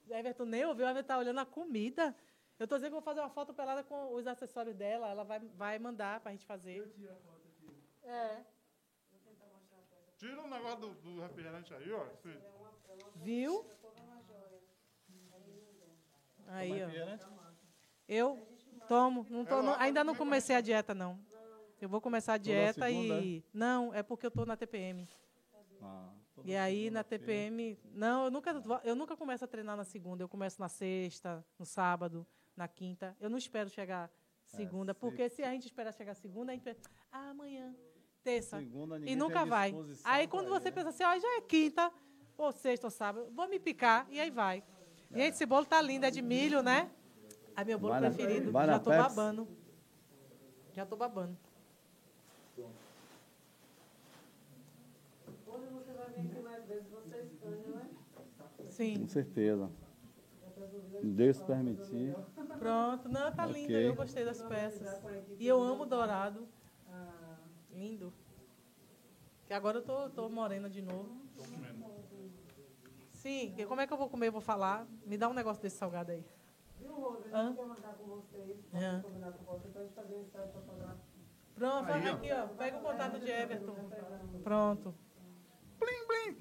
[0.08, 2.14] Everton nem ouviu, Everton tá olhando a comida.
[2.58, 5.08] Eu tô dizendo que eu vou fazer uma foto pelada com os acessórios dela.
[5.08, 6.92] Ela vai, vai mandar pra gente fazer.
[8.04, 8.40] É.
[10.18, 12.06] Tira o negócio do, do refrigerante aí, ó.
[12.12, 12.38] Esse-
[13.16, 13.64] Viu?
[16.48, 16.88] Aí, ó.
[18.08, 18.46] Eu
[18.86, 19.26] tomo.
[19.30, 21.18] Não tô, Eu- não- ainda não eu- comecei a dieta, não.
[21.80, 23.44] Eu vou começar a dieta e.
[23.52, 25.08] Não, é porque eu tô na TPM.
[25.82, 27.02] Ah, toda E aí na.
[27.04, 27.78] TPM.
[27.92, 30.22] Não, eu nunca, eu nunca começo a treinar na segunda.
[30.22, 32.26] Eu começo na sexta, no sábado,
[32.56, 33.16] na quinta.
[33.20, 34.10] Eu não espero chegar
[34.46, 36.80] segunda, É, porque se a gente esperar chegar segunda, a gente pensa,
[37.10, 37.74] ah, amanhã,
[38.22, 38.58] terça.
[38.58, 39.74] Segunda, E nunca vai.
[40.04, 40.70] Aí quando ir, você né?
[40.72, 41.92] pensa assim, ó, já é quinta,
[42.36, 44.62] ou sexta ou sábado, vou me picar, e aí vai.
[45.10, 46.90] Gente, esse bolo tá lindo, é de milho, né?
[47.56, 48.50] É meu bolo preferido.
[48.52, 49.48] Já tô babando.
[50.72, 51.36] Já tô babando.
[58.82, 59.70] Sim, Com certeza.
[61.02, 62.16] Deus permitir.
[62.58, 63.08] pronto.
[63.08, 63.54] Não, tá Ok.
[63.54, 65.00] linda, eu gostei das peças.
[65.38, 66.48] E eu amo dourado.
[67.70, 68.12] Lindo.
[69.46, 71.08] Que agora eu tô, tô morena de novo.
[73.12, 74.28] Sim, como é que eu vou comer?
[74.28, 74.86] Eu vou falar.
[75.06, 76.24] Me dá um negócio desse salgado aí.
[77.32, 77.56] Hã?
[78.74, 79.04] Hã?
[81.54, 82.14] Pronto, Aí, ó.
[82.14, 82.46] aqui, ó.
[82.48, 83.76] Pega o contato de Everton.
[84.42, 84.94] Pronto.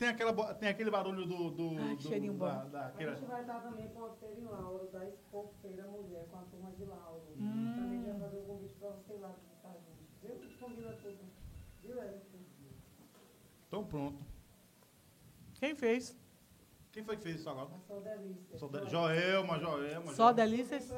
[0.02, 1.52] Tem, aquela, tem aquele barulho do.
[1.52, 2.45] do, Ai, do- cheirinho bom.
[2.45, 5.84] da, da- A aquela- gente vai estar também com a feira em Lauro, da Expofeira
[5.86, 7.22] Mulher, com a turma de Lauro.
[7.38, 7.74] Hum.
[7.76, 10.10] Também já fazer o convite para você lá visitar a gente.
[10.24, 10.58] Viu?
[10.60, 11.20] Convida tudo.
[11.84, 12.38] Viu, Everton?
[13.68, 14.18] Então pronto.
[15.60, 16.20] Quem fez?
[16.91, 17.70] Quem foi que fez isso agora?
[17.76, 18.58] A Só Delícia.
[18.58, 20.08] Só de- Joelma, Joelma.
[20.08, 20.34] Só Joelma.
[20.34, 20.91] delícias?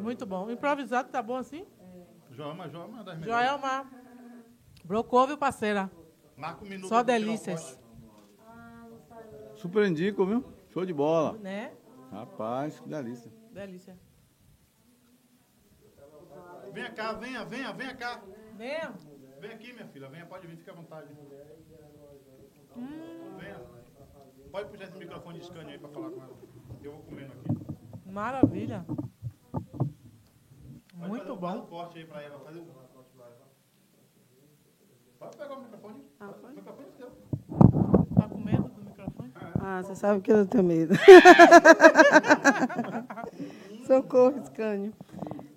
[0.00, 0.50] Muito bom.
[0.50, 1.64] Improvisado tá bom assim?
[2.32, 3.46] Joelma, Joelma é das melhores.
[3.46, 3.86] Joelma.
[4.84, 5.88] Brocouve, parceira.
[6.36, 6.88] Marca um minuto.
[6.88, 7.62] Só delícias.
[7.62, 7.86] corte.
[8.48, 9.55] Ah, não saiu.
[9.66, 10.44] Super indico, viu?
[10.68, 11.32] Show de bola.
[11.38, 11.72] Né?
[12.12, 13.32] Rapaz, que delícia.
[13.50, 13.98] Delícia.
[16.72, 18.22] Venha cá, venha, venha, venha cá.
[18.56, 18.94] Venha.
[19.40, 20.08] Vem aqui, minha filha.
[20.08, 21.12] Venha, pode vir, fica à vontade.
[22.76, 23.36] Hum.
[23.40, 23.60] Venha.
[24.52, 26.36] Pode puxar esse microfone de Scania aí pra falar com ela.
[26.80, 28.08] Eu vou comendo aqui.
[28.08, 28.84] Maravilha.
[28.86, 31.48] Pode Muito fazer um- bom.
[31.48, 32.38] faz um corte aí pra ela.
[32.38, 32.66] Fazer um...
[35.18, 36.04] Pode pegar o microfone.
[36.20, 37.10] Ah, O microfone é seu.
[38.14, 39.32] Tá com medo do microfone?
[39.68, 40.94] Ah, você sabe que eu tenho medo.
[43.84, 44.92] Socorro, Scânio.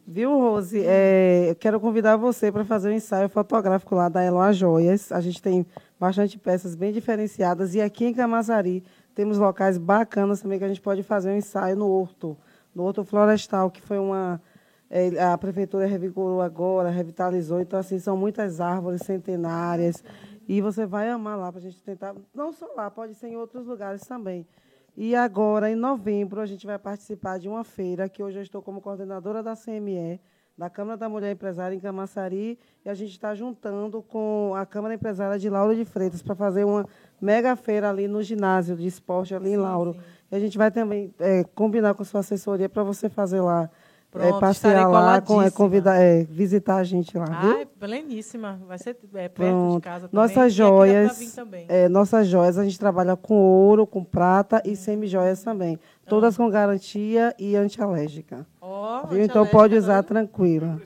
[0.08, 0.82] Viu, Rose?
[0.84, 5.12] É, eu quero convidar você para fazer um ensaio fotográfico lá da Eloa Joias.
[5.12, 5.64] A gente tem
[6.00, 7.76] bastante peças bem diferenciadas.
[7.76, 8.84] E aqui em Camaçari
[9.14, 12.36] temos locais bacanas também que a gente pode fazer um ensaio no Horto,
[12.74, 14.42] no Horto Florestal, que foi uma.
[14.90, 17.62] é, a prefeitura revigorou agora, revitalizou.
[17.62, 20.04] Então, assim, são muitas árvores centenárias.
[20.50, 22.16] E você vai amar lá para a gente tentar.
[22.34, 24.48] Não só lá, pode ser em outros lugares também.
[24.98, 28.60] E agora, em novembro, a gente vai participar de uma feira que hoje eu estou
[28.60, 30.20] como coordenadora da CME,
[30.58, 34.96] da Câmara da Mulher Empresária em Camaçari, e a gente está juntando com a Câmara
[34.96, 36.84] Empresária de Lauro de Freitas para fazer uma
[37.22, 39.96] mega feira ali no ginásio de esporte ali em Lauro.
[40.32, 43.70] E a gente vai também é, combinar com a sua assessoria para você fazer lá,
[44.16, 47.58] é, Pronto, passear estarei lá, com, é, convidar, é, visitar a gente lá, viu?
[47.58, 48.60] Ai, pleníssima.
[48.68, 49.76] Vai ser é, perto Pronto.
[49.76, 50.22] de casa também.
[50.22, 51.38] Nossas pra joias,
[51.68, 55.78] é, nossas joias a gente trabalha com ouro, com prata e semi-joias também.
[56.08, 58.48] Todas com garantia e antialérgica.
[59.12, 59.24] Viu?
[59.24, 60.82] Então pode usar tranquilo.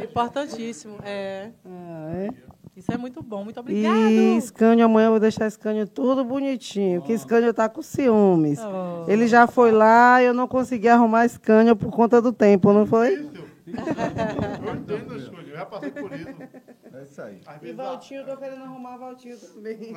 [0.00, 0.98] É importantíssimo.
[1.04, 1.50] É.
[1.64, 2.28] Ah, é?
[2.76, 3.42] Isso é muito bom.
[3.44, 3.94] Muito obrigado.
[4.10, 8.58] E Scânio, amanhã eu vou deixar Scânio tudo bonitinho, que Scânio tá com ciúmes.
[8.60, 9.10] Oh.
[9.10, 12.84] Ele já foi lá e eu não consegui arrumar Scânio por conta do tempo, não
[12.84, 13.14] foi?
[13.14, 15.48] Eu entendo, Júlio.
[15.48, 16.28] Eu já passei por isso.
[16.92, 17.40] É isso aí.
[17.62, 19.92] E Valtinho, eu tô querendo arrumar Valtinho também.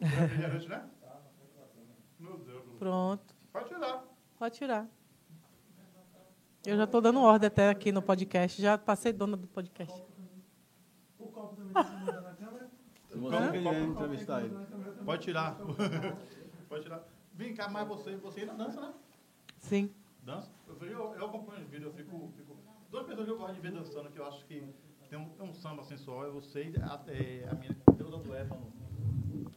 [0.00, 0.82] a- refrigerante, né?
[2.20, 2.62] Meu Deus.
[2.78, 3.34] Pronto.
[3.52, 4.04] Pode tirar.
[4.38, 4.86] Pode tirar.
[6.66, 8.60] Eu já estou dando ordem até aqui no podcast.
[8.60, 10.02] Já passei dona do podcast.
[13.10, 14.56] Você que ia entrevistar ele.
[15.04, 15.58] Pode tirar.
[16.68, 17.04] Pode tirar.
[17.34, 18.94] Vem cá, mas você, você ainda dança, né?
[19.58, 19.90] Sim.
[20.22, 20.50] Dança.
[20.66, 22.56] Eu, eu, eu acompanho os vídeos, eu fico, fico.
[22.90, 24.62] Duas pessoas que eu gosto de ver dançando, que eu acho que
[25.10, 28.34] tem um, tem um samba sensual, é você e a, é, a minha deusa do
[28.34, 28.72] Éfano.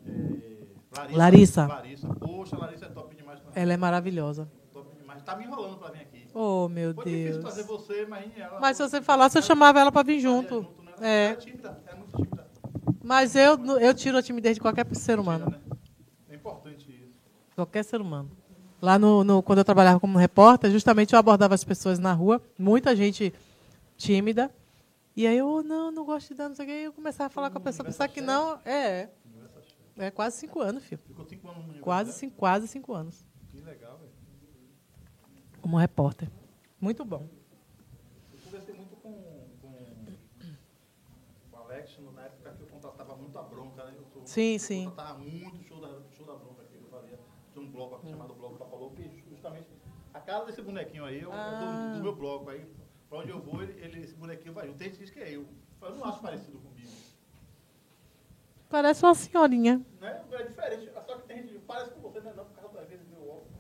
[0.06, 0.58] É,
[0.92, 1.18] Larissa.
[1.18, 1.68] Larissa.
[1.68, 2.16] Larissa.
[2.16, 3.64] Poxa, Larissa é top demais também.
[3.64, 4.52] Ela é maravilhosa.
[4.74, 5.24] Top demais.
[5.24, 6.17] Tá me enrolando pra vir aqui.
[6.40, 7.44] Oh, meu Foi difícil Deus.
[7.44, 8.58] trazer você, mas ela.
[8.60, 10.68] Mas se você falasse, eu chamava ela para vir junto.
[11.00, 11.28] né?
[11.30, 11.32] É.
[11.32, 12.48] É tímida, é muito tímida.
[13.04, 15.48] Mas eu, eu tiro a timidez de qualquer ser humano.
[15.48, 15.78] Né?
[16.30, 17.16] É importante isso.
[17.56, 18.30] Qualquer ser humano.
[18.80, 22.40] Lá no, no- quando eu trabalhava como repórter, justamente eu abordava as pessoas na rua,
[22.60, 23.34] muita gente
[23.98, 24.52] tímida.
[25.16, 26.74] E aí eu, não, não gosto de dar, não sei o quê.
[26.74, 28.60] E eu começava a falar com a pessoa, pensar que não.
[28.64, 29.10] É.
[29.98, 31.02] É quase cinco anos, filho.
[31.08, 32.16] Ficou cinco anos no Quase né?
[32.16, 33.26] cinco, quase cinco anos.
[35.68, 35.70] Que.
[35.70, 36.30] Como repórter.
[36.80, 37.28] Muito bom.
[38.32, 39.12] Eu conversei muito com,
[39.62, 40.06] com,
[41.52, 43.94] com o Alex na época que eu contratava muito a bronca, né?
[43.98, 44.86] Eu, sou- Sim, eu sim.
[44.86, 46.78] contratava muito show da, show da bronca aqui.
[46.82, 47.20] Eu fazia,
[47.52, 49.68] tinha um bloco aqui chamado Bloco Papalou, que justamente
[50.14, 51.92] a cara desse bonequinho aí, eu, Ah.
[51.92, 52.66] do, do meu bloco aí,
[53.10, 54.70] pra onde eu vou, ele, ele- esse bonequinho vai.
[54.70, 55.46] O texto diz que é eu.
[55.82, 56.92] Eu não acho parecido comigo.
[58.70, 59.86] Parece uma senhorinha.
[60.00, 60.24] Né?
[60.32, 60.92] É diferente.
[60.94, 62.34] Só que tem gente que parece com você, né?
[62.36, 63.58] Não, por causa das vezes meu óculos,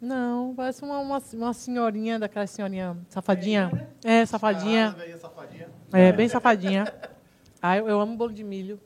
[0.00, 3.88] não é parece uma, uma, uma senhorinha, daquela senhorinha safadinha.
[4.04, 4.92] É, safadinha.
[4.92, 5.68] Caralho, velho, safadinha.
[5.92, 6.94] É, bem safadinha.
[7.62, 8.78] Ah, eu, eu amo bolo de milho.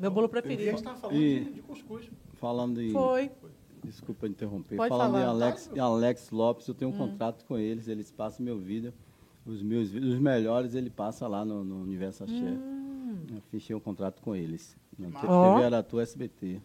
[0.00, 0.70] Meu bolo E a preferido.
[0.70, 2.10] gente tava falando E- de, cuscuz.
[2.34, 2.92] Falando de.
[2.92, 3.30] Foi.
[3.84, 4.76] Desculpa interromper.
[4.76, 5.24] Pode Falando falar.
[5.24, 8.92] em Alex, em Alex Lopes, eu tenho um contrato com eles, eles passam meu vídeo.
[9.44, 12.34] Os meus vídeos, os melhores ele passa lá no, no Universo Axé.
[12.36, 14.76] Eu fechei um contrato com eles.
[14.96, 15.08] Na.
[15.24, 15.54] Ó.
[15.54, 16.60] TV Aratu SBT.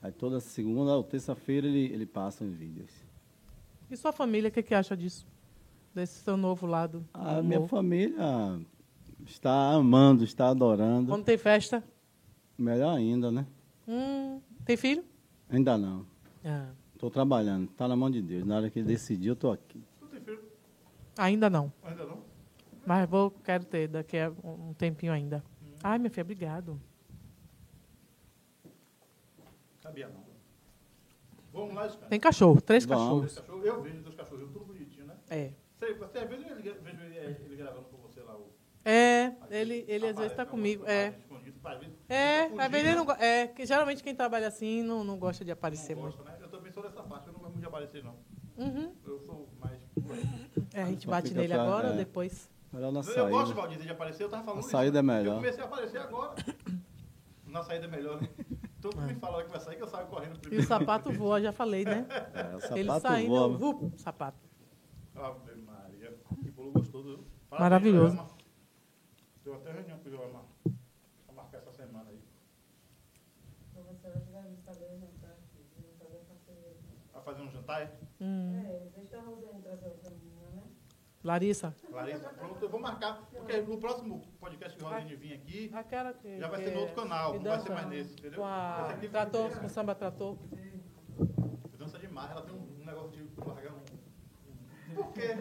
[0.00, 2.90] Aí toda segunda ou terça-feira ele, ele passa os vídeos.
[3.90, 5.26] E sua família, o que, que acha disso?
[5.94, 7.04] Desse seu novo lado?
[7.12, 7.44] A amor?
[7.44, 8.60] minha família
[9.26, 11.08] está amando, está adorando.
[11.10, 11.82] Quando tem festa?
[12.56, 13.46] Melhor ainda, né?
[13.88, 15.04] Hum, tem filho?
[15.48, 16.06] Ainda não.
[16.44, 18.44] Ah, Estou trabalhando, está na mão de Deus.
[18.44, 19.80] Na hora que ele decidir, eu estou aqui.
[20.00, 20.42] Tu tem filho?
[21.16, 21.72] ainda não.
[21.82, 22.18] Ainda não?
[22.86, 25.42] Mas vou, quero ter daqui a um tempinho ainda.
[25.82, 26.80] Ai, minha filha, obrigado.
[29.88, 30.28] Sabia não.
[31.52, 32.06] Vamos lá, Scan.
[32.08, 33.02] Tem cachorro, três Vamos.
[33.32, 33.38] cachorros.
[33.40, 35.14] Cachorro, eu vejo teus cachorros tudo bonitinho, né?
[35.30, 35.52] É.
[35.78, 38.36] Você, você às vezes eu vejo ele, ele gravando com você lá.
[38.36, 38.50] O,
[38.84, 40.84] É, ele, ele às vezes está comigo.
[40.86, 41.14] É.
[42.08, 45.18] É, às vezes fugindo, ele não go- É, que geralmente quem trabalha assim não, não
[45.18, 46.16] gosta de não aparecer muito.
[46.18, 46.38] gosta, né?
[46.42, 48.16] Eu também sou dessa parte, eu não gosto muito de aparecer, não.
[48.58, 48.92] Uhum.
[49.06, 49.80] Eu sou mais.
[50.74, 51.96] É, a gente Só bate nele pra- agora ou é.
[51.96, 52.50] depois?
[52.72, 53.20] Melhor na Eu, saída.
[53.22, 54.70] eu gosto, Valdir, de aparecer, eu tava falando A isso.
[54.70, 55.32] saída é melhor.
[55.32, 56.34] Eu comecei a aparecer agora.
[57.46, 58.28] Na saída é melhor, né?
[58.90, 60.64] Todo mundo me fala que vai sair, que eu saio correndo E primeiro.
[60.64, 62.06] o sapato voa, já falei, né?
[62.34, 63.42] É, o Ele sapato saindo, voa.
[63.52, 64.38] eu, vup, sapato.
[65.14, 66.18] Ave Maria.
[66.42, 67.18] Que bolo gostoso?
[67.50, 68.16] Parabéns, Maravilhoso.
[68.16, 68.38] Joelma.
[69.44, 70.42] Deu até reunião com o Joelma.
[71.26, 72.20] Pra marcar essa semana aí.
[73.72, 76.76] Então você vai chegar no Instagram jantar aqui, no Instagram parceria.
[77.12, 77.98] Vai fazer um jantar, é?
[78.20, 78.62] Hum.
[78.64, 80.62] É, deixa a Rosane trazer outra menina, né?
[81.28, 81.76] Larissa.
[81.90, 83.20] Larissa, pronto, eu vou marcar.
[83.30, 86.94] Porque no próximo podcast que o Rodine vir aqui, que, já vai ser no outro
[86.94, 88.40] canal, não vai ser mais nesse, entendeu?
[88.40, 90.38] Com a trator, com samba trator.
[91.78, 94.94] dança demais, ela tem um negócio de largar um.
[94.94, 95.36] Por quê?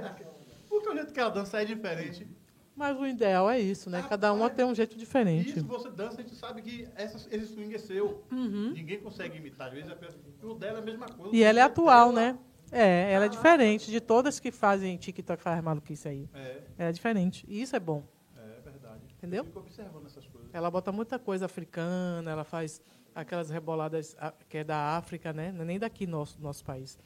[0.68, 2.28] Porque o jeito que ela dança é diferente.
[2.76, 4.06] Mas o ideal é isso, né?
[4.08, 5.50] Cada uma tem um jeito E diferente.
[5.58, 8.24] isso você dança, a gente sabe que essa, esse swing é seu.
[8.30, 9.68] Ninguém consegue imitar.
[9.68, 11.24] Às vezes a pessoa, o dela é a mesma coisa.
[11.24, 11.34] Uhum.
[11.34, 12.38] E ela é atual, né?
[12.72, 16.30] É, ela é diferente de todas que fazem TikTok, faz maluquice aí.
[16.34, 17.46] É, Ela é diferente.
[17.48, 18.04] E isso é bom.
[18.36, 19.02] é verdade.
[19.18, 19.40] Entendeu?
[19.40, 20.50] Eu fico observando essas coisas.
[20.54, 22.82] Ela bota muita coisa africana, ela faz
[23.16, 25.52] aquelas reboladas ah, que é da África, né?
[25.52, 27.00] Não é nem daqui nosso nosso país.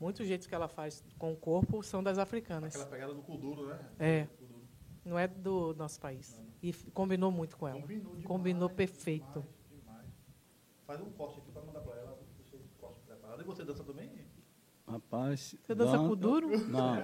[0.00, 2.74] Muitos jeitos que ela faz com o corpo são das africanas.
[2.76, 3.78] Aquela pegada do Kuduro, né?
[3.98, 4.26] É.
[4.38, 4.62] Kuduro.
[5.04, 6.40] Não é do nosso país.
[6.62, 7.80] E combinou muito com ela.
[7.80, 9.44] Combinou demais, Combinou perfeito.
[9.70, 10.06] Demais, demais.
[10.86, 12.18] Faz um corte aqui pra mandar pra ela.
[12.38, 13.40] Deixa esse corte preparado.
[13.40, 14.07] E você dança também?
[14.90, 15.54] Rapaz.
[15.62, 16.48] Você dança dan- com duro?
[16.68, 16.96] Não.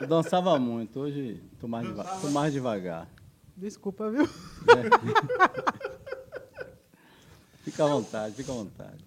[0.00, 3.08] Eu, dançava muito, hoje tô mais, deva- tô mais devagar.
[3.56, 4.26] Desculpa, viu?
[7.62, 9.04] Fica à vontade, fica à vontade.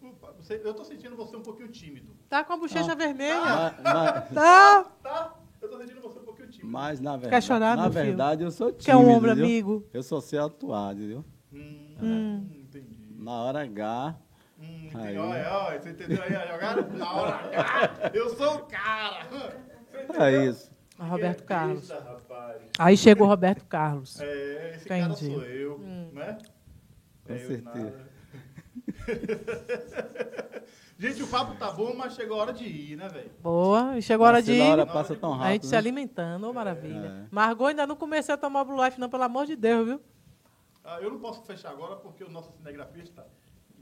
[0.63, 2.11] Eu tô sentindo você um pouquinho tímido.
[2.30, 2.95] Tá com a bochecha Ah.
[2.95, 3.39] vermelha.
[3.41, 4.84] Mas, mas- Tá.
[5.01, 5.34] Tá?
[5.61, 6.69] Eu tô sentindo você um pouquinho tímido.
[6.71, 8.05] mas, na verdade, chorar, na meu filho?
[8.05, 8.84] verdade eu sou tímido.
[8.86, 9.45] Quer um ombro viu?
[9.45, 9.86] amigo?
[9.93, 11.26] Eu sou ser atuado, viu?
[11.53, 12.47] Hum, Hum.
[12.53, 12.99] entendi.
[13.17, 14.15] Na hora H,
[14.64, 15.18] Hum, Aí.
[15.18, 16.82] Olha, olha, você entendeu aí a jogada?
[16.84, 19.28] Na hora H, eu sou o cara.
[20.20, 20.72] É isso.
[20.99, 21.89] A Roberto Carlos.
[21.89, 22.18] Eita.
[22.80, 24.20] Aí chegou o Roberto Carlos.
[24.22, 25.26] É, esse cara Entendi.
[25.34, 26.09] sou eu, Hum.
[26.14, 26.38] né?
[27.26, 27.64] Com É eu certeza.
[27.86, 28.14] nada.
[30.97, 33.32] Gente, o papo tá bom, mas chegou a hora de ir, né, velho?
[33.41, 33.97] Boa.
[33.97, 34.61] E chegou a hora de ir.
[34.61, 35.47] hora passa tão rápido.
[35.47, 35.78] A gente se né?
[35.78, 37.26] alimentando, ô maravilha.
[37.26, 37.28] É.
[37.32, 40.01] Margot ainda não comecei a tomar Blue Life, não, pelo amor de Deus, viu?
[40.84, 43.26] Ah, eu não posso fechar agora porque o nosso cinegrafista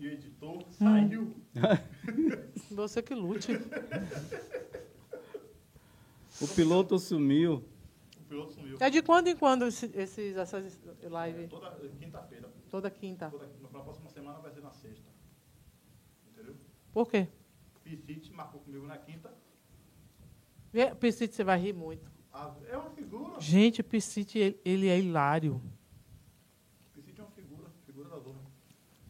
[0.02, 0.72] e o editor Hum.
[0.72, 1.36] saiu.
[2.72, 3.52] Você que lute.
[6.42, 7.64] O piloto sumiu.
[8.18, 8.78] O piloto sumiu.
[8.80, 11.50] É de quando em quando esse- esses, essas lives?
[11.50, 12.50] Toda quinta-feira.
[12.70, 13.30] Toda quinta.
[13.30, 15.06] Toda, na próxima semana vai ser na sexta.
[16.32, 16.56] Entendeu?
[16.94, 17.28] Por quê?
[17.84, 19.32] Piscite marcou comigo na quinta.
[20.74, 22.10] É, Piscite, você vai rir muito.
[22.34, 23.40] Ah, é uma figura.
[23.42, 25.62] Gente, Piscite, ele, ele é hilário.
[26.94, 28.40] Piscite é uma figura, figura da zona.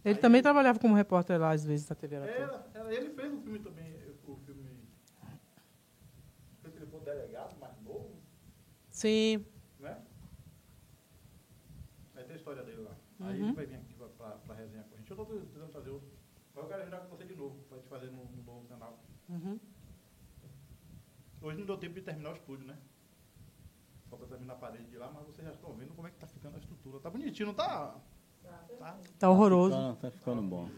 [0.03, 2.15] Ele Aí- também trabalhava como repórter lá, às vezes, na TV.
[2.15, 3.93] Era, era, ele fez um filme também,
[4.27, 4.81] o filme.
[6.63, 8.15] Ele foi delegado, mais novo,
[8.89, 9.45] Sim.
[9.79, 10.01] né?
[12.15, 12.95] Vai ter a história dele lá.
[13.19, 13.47] Aí Uhum.
[13.49, 13.93] ele vai vir aqui
[14.47, 15.11] pra resenha com a gente.
[15.11, 16.09] Eu tô tentando fazer outro.
[16.55, 18.99] Mas eu quero ajudar com você de novo, pra gente fazer no, no novo canal.
[19.29, 19.59] Uhum.
[21.41, 22.77] Hoje não deu tempo de terminar o estúdio, né?
[24.09, 26.27] Falta terminar a parede de lá, mas vocês já estão vendo como é que tá
[26.27, 26.99] ficando a estrutura.
[26.99, 27.95] Tá bonitinho, não tá?
[28.43, 28.97] Tá.
[29.19, 29.75] Tá horroroso.
[29.75, 30.69] Tá, tá ficando bom.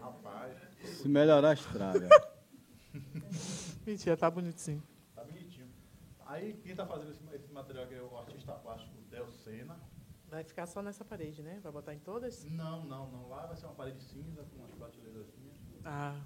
[0.00, 0.56] Rapaz.
[0.84, 2.08] Se melhorar, estraga.
[3.86, 4.82] Mentira, tá bonito sim.
[5.14, 5.68] Tá bonitinho.
[6.26, 9.76] Aí quem tá fazendo esse, esse material aqui é o artista plástico Del Sena.
[10.28, 11.60] Vai ficar só nessa parede, né?
[11.62, 12.44] Vai botar em todas?
[12.44, 13.28] Não, não, não.
[13.28, 15.26] Lá vai ser uma parede cinza com umas prateleiras.
[15.84, 16.20] Ah.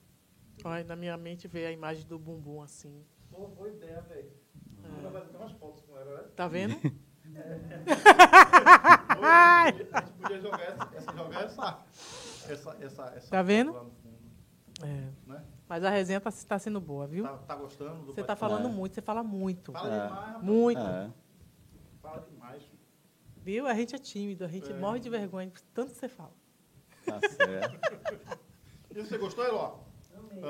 [0.65, 3.05] Olha, na minha mente veio a imagem do bumbum assim.
[3.31, 4.33] Pô, boa ideia, velho.
[4.83, 6.29] Agora vai ter umas fotos com ela, né?
[6.35, 6.75] Tá vendo?
[6.75, 6.81] Ou
[9.27, 9.85] A gente
[10.21, 11.79] podia- jogar essa, essa, jogar essa,
[12.49, 13.73] essa, essa, essa Tá vendo?
[13.75, 13.93] fundo,
[14.83, 15.09] É.
[15.27, 15.45] né?
[15.69, 17.25] Mas a resenha tá, tá sendo boa, viu?
[17.25, 18.73] Tá, tá gostando do Você tá falando É.
[18.73, 19.73] muito, você fala muito.
[19.73, 20.07] Fala É.
[20.09, 20.43] demais.
[20.43, 20.81] Muito.
[20.81, 21.11] É.
[22.01, 22.63] Fala demais.
[23.37, 23.67] Viu?
[23.67, 24.75] A gente é tímido, a gente É.
[24.75, 26.33] morre de vergonha, tanto que você fala.
[27.05, 27.79] Tá certo.
[28.91, 29.79] E você gostou, Eló?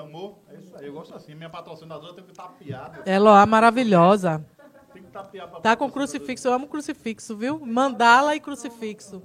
[0.00, 0.38] Amor?
[0.48, 1.34] É isso aí, eu gosto assim.
[1.34, 3.02] Minha patrocinadora tem que estar tapeada.
[3.10, 4.44] Eloá maravilhosa.
[4.93, 7.59] Tem que tapear pra Tá com crucifixo, eu amo crucifixo, viu?
[7.59, 9.22] Mandala e crucifixo.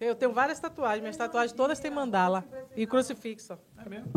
[0.00, 2.44] Eu tenho várias tatuagens, minhas tatuagens todas têm mandala
[2.76, 3.58] e crucifixo.
[3.78, 4.12] É mesmo?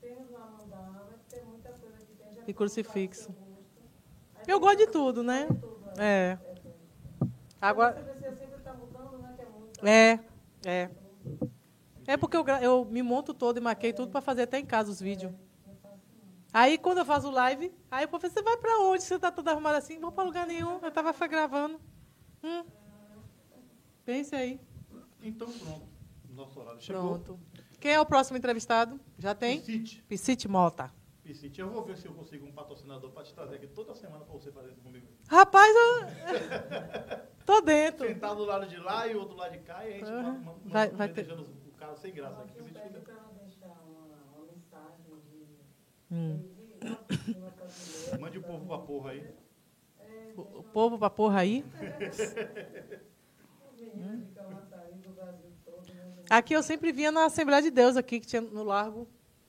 [0.00, 2.32] Temos uma mandala, tem muita coisa que tem.
[2.32, 3.34] Já E crucifixo.
[4.46, 5.48] Eu gosto de tudo, né?
[5.98, 6.38] É.
[7.60, 7.96] Agora,
[9.82, 10.18] é
[10.64, 10.90] é,
[12.06, 12.16] é.
[12.16, 15.00] Porque eu, eu me monto todo e maquei tudo para fazer até em casa os
[15.00, 15.32] vídeos.
[16.52, 19.02] Aí quando eu faço live, aí o fala, você vai pra onde?
[19.02, 19.98] Você tá toda arrumada assim?
[20.00, 20.78] Vou pra lugar nenhum.
[20.82, 21.80] Eu tava gravando.
[22.42, 22.64] Hum.
[24.04, 24.60] Pense aí.
[25.22, 25.86] Então pronto.
[26.30, 27.02] Nosso horário chegou.
[27.18, 27.40] Pronto.
[27.78, 28.98] Quem é o próximo entrevistado?
[29.18, 29.58] Já tem?
[29.60, 30.02] Piscite.
[30.08, 30.92] Piscite Mota.
[31.22, 31.60] Piscite.
[31.60, 34.34] Eu vou ver se eu consigo um patrocinador para te trazer aqui toda semana para
[34.34, 35.06] você fazer isso comigo.
[35.28, 36.06] Rapaz, eu
[37.46, 38.08] tô dentro.
[38.08, 40.54] Sentar do lado de lá e o outro lado de cá e a gente ma-
[40.64, 42.58] Vai- ma- vai ter- deixando o cara sem graça aqui.
[42.58, 45.46] Eu Piscite pedi fica- para ela deixar uma, uma mensagem de.
[46.10, 46.40] Hum.
[48.18, 49.34] Mande o povo pra porra aí.
[50.36, 51.64] O, o povo pra porra aí.
[56.28, 59.08] Aqui eu sempre vinha na Assembleia de Deus aqui, que tinha no Largo.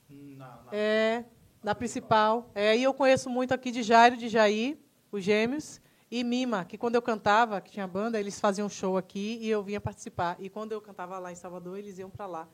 [0.10, 1.26] Na, na- É,
[1.64, 2.50] da principal.
[2.56, 4.78] É, e eu conheço muito aqui de Jairo, de Jair,
[5.12, 9.38] os gêmeos, e Mima, que quando eu cantava, que tinha banda, eles faziam show aqui
[9.42, 10.36] e eu vinha participar.
[10.40, 12.48] E quando eu cantava lá em Salvador, eles iam para lá.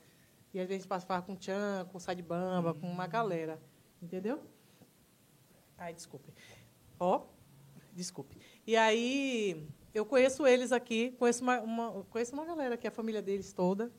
[0.53, 3.59] E às vezes passava com o Tchan, com o Sadibamba, com uma galera.
[4.01, 4.41] Entendeu?
[5.77, 6.31] Ai, desculpe.
[6.99, 7.21] Ó,
[7.93, 8.37] desculpe.
[8.65, 13.21] E aí, eu conheço eles aqui, conheço uma, uma- conheço uma galera aqui, a família
[13.21, 13.91] deles toda.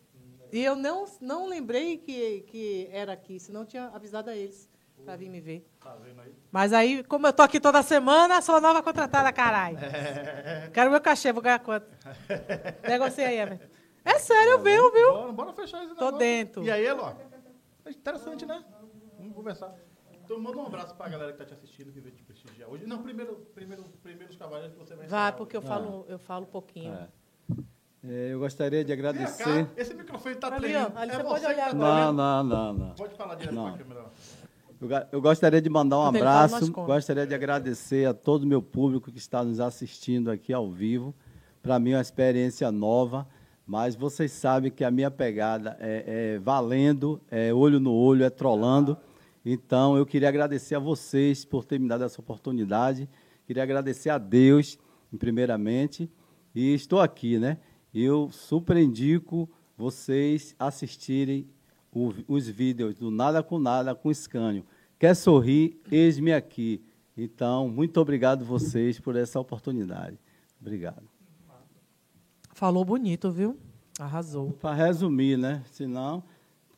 [0.50, 4.68] E eu não, não lembrei que, que era aqui, senão eu tinha avisado a eles
[5.04, 5.68] para vir me ver.
[5.80, 6.34] Tá vendo aí?
[6.50, 9.78] Mas aí, como eu tô aqui toda semana, sou nova contratada, caralho.
[9.78, 10.70] É.
[10.72, 11.86] Quero meu cachê, vou ganhar quanto?
[12.88, 13.66] Negocia aí, Emerson.
[14.04, 15.12] É sério, eu venho, viu?
[15.12, 16.18] Bora, bora fechar esse Tô negócio.
[16.18, 16.64] dentro.
[16.64, 17.12] E aí, Eló?
[17.84, 18.64] É interessante, né?
[19.18, 19.74] Vamos conversar.
[20.28, 22.86] Então, manda um abraço pra galera que tá te assistindo, que veio te prestigiar hoje.
[22.86, 26.44] Não, primeiro, primeiro, primeiro os cavaleiros que você vai Vai, porque eu falo, eu falo
[26.44, 26.92] pouquinho.
[26.92, 27.08] É.
[28.04, 29.70] É, eu gostaria de Vem cá, agradecer.
[29.74, 30.92] esse microfone tá Ali, tremendo.
[30.98, 32.04] ali é pode que olhar tá agora.
[32.04, 32.94] Não, não, não, não.
[32.94, 33.72] Pode falar direto Não.
[33.72, 34.04] pra câmera.
[34.78, 38.60] Eu, eu gostaria de mandar um nós abraço, gostaria de agradecer a todo o meu
[38.60, 41.14] público que está nos assistindo aqui ao vivo.
[41.62, 43.26] Para mim é uma experiência nova,
[43.66, 48.30] mas vocês sabem que a minha pegada é, é valendo, é olho no olho, é
[48.30, 48.94] trolando.
[49.50, 53.08] Então eu queria agradecer a vocês por ter me dado essa oportunidade.
[53.46, 54.78] Queria agradecer a Deus,
[55.18, 56.10] primeiramente,
[56.54, 57.56] e estou aqui, né?
[57.94, 61.48] Eu super indico vocês assistirem
[61.90, 64.66] o- os vídeos do Nada com Nada com Scânio.
[64.98, 65.80] Quer sorrir?
[65.90, 66.82] Eis-me aqui.
[67.16, 70.18] Então, muito obrigado vocês por essa oportunidade.
[70.60, 71.08] Obrigado.
[72.52, 73.56] Falou bonito, viu?
[73.98, 74.50] Arrasou.
[74.52, 75.62] Para resumir, né?
[75.70, 76.22] Senão,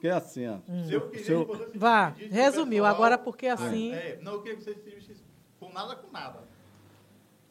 [0.00, 2.84] porque assim, ó, Se eu queria se eu- que você se Vá, resumiu.
[2.84, 3.92] pessoal- Agora, porque assim.
[3.92, 5.16] É, não, eu queria que você se
[5.60, 6.40] com nada com nada.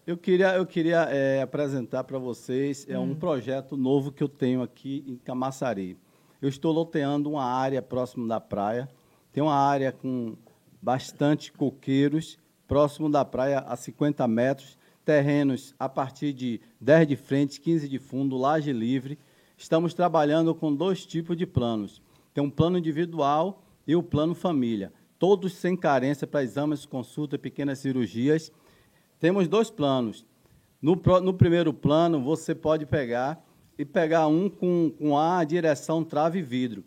[0.08, 4.64] Eu queria, eu queria eh, apresentar para vocês é um projeto novo que eu tenho
[4.64, 5.96] aqui em Camaçari.
[6.42, 8.90] Eu estou loteando uma área próximo da praia.
[9.32, 10.36] Tem uma área com
[10.82, 14.76] bastante coqueiros, próximo da praia a 50 metros,
[15.06, 19.20] terrenos a partir de 10 de frente, 15 de fundo, laje livre.
[19.56, 22.02] Estamos trabalhando com dois tipos de planos.
[22.34, 24.94] Tem um plano individual e o plano família.
[25.18, 28.52] Todos sem carência para exames, consulta pequenas cirurgias.
[29.20, 30.26] Temos dois planos.
[30.82, 33.44] No, no primeiro plano, você pode pegar
[33.78, 36.84] e pegar um com, com a direção trave e vidro.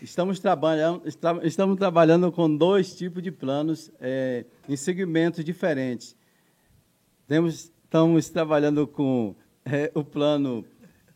[0.00, 6.16] Estamos trabalhando, estra- estamos trabalhando com dois tipos de planos eh, em segmentos diferentes.
[7.26, 9.34] Temos, estamos trabalhando com
[9.64, 10.64] eh, o plano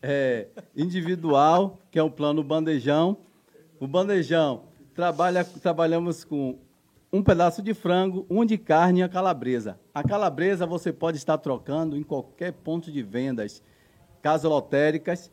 [0.01, 3.17] eh, individual, que é o plano bandejão.
[3.79, 4.63] O bandejão,
[4.93, 6.57] trabalha, trabalhamos com
[7.11, 9.79] um pedaço de frango, um de carne e a calabresa.
[9.93, 13.63] A calabresa você pode estar trocando em qualquer ponto de vendas,
[14.21, 15.31] casas lotéricas,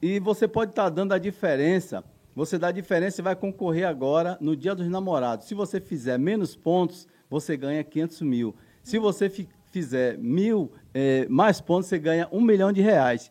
[0.00, 2.02] e você pode estar dando a diferença.
[2.34, 5.46] Você dá a diferença e vai concorrer agora no Dia dos Namorados.
[5.46, 8.54] Se você fizer menos pontos, você ganha 500 mil.
[8.82, 13.30] Se você fi- fizer mil eh, mais pontos, você ganha um milhão de reais.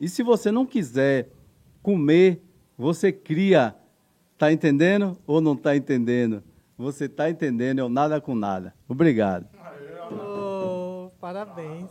[0.00, 1.28] E se você não quiser
[1.82, 2.42] comer,
[2.78, 3.74] você cria.
[4.34, 6.44] Está entendendo ou não está entendendo?
[6.76, 8.72] Você está entendendo, é o nada com nada.
[8.88, 9.48] Obrigado.
[10.12, 11.90] Ô, parabéns.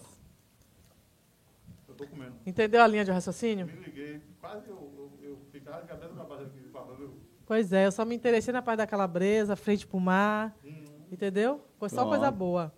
[1.89, 2.31] Eu tô comendo.
[2.45, 3.65] Entendeu a linha de raciocínio?
[3.67, 4.21] Me liguei.
[4.39, 4.77] Quase eu,
[5.21, 7.13] eu, eu ficava de cabeça baixo aqui falando.
[7.45, 10.55] Pois é, eu só me interessei na parte da calabresa, frente pro mar.
[11.11, 11.61] Entendeu?
[11.77, 12.09] Foi só Pronto.
[12.11, 12.73] coisa boa.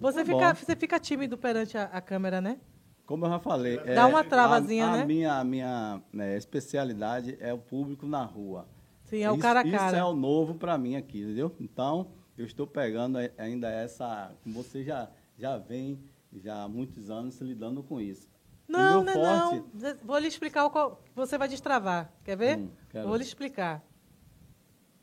[0.00, 0.54] Você Tá fica, bom.
[0.54, 2.58] você fica tímido perante a, a câmera, né?
[3.06, 3.78] Como eu já falei.
[3.78, 5.04] Dá uma travazinha, a, a né?
[5.04, 8.66] Minha, a minha né, especialidade é o público na rua.
[9.04, 9.98] Sim, é o Isso- cara a Isso cara.
[9.98, 11.54] é o novo para mim aqui, entendeu?
[11.60, 14.32] Então, eu estou pegando ainda essa.
[14.46, 15.98] Você já, já vem
[16.32, 18.30] já há muitos anos se lidando com isso.
[18.66, 19.96] Não, não, forte- não.
[20.04, 21.02] Vou lhe explicar o qual.
[21.14, 22.10] Você vai destravar.
[22.24, 22.58] Quer ver?
[22.58, 22.70] Hum,
[23.04, 23.82] Vou lhe explicar.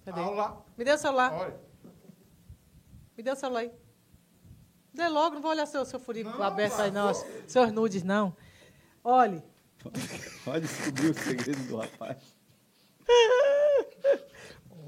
[0.04, 0.20] Cadê?
[0.22, 0.66] Aula.
[0.76, 1.32] Me dê o celular.
[1.34, 1.60] Olha.
[3.16, 3.72] Me dê o celular aí.
[4.94, 7.14] Dê logo, não vou olhar seu, seu furico Não, aberto aí, não.
[7.14, 7.28] vou.
[7.48, 8.36] Seus nudes, não.
[9.04, 9.42] Olhe.
[10.44, 12.18] Pode descobrir o segredo do rapaz.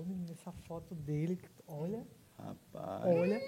[0.05, 1.39] Menino, essa foto dele.
[1.67, 2.05] Olha,
[2.37, 3.03] Rapaz.
[3.05, 3.39] olha.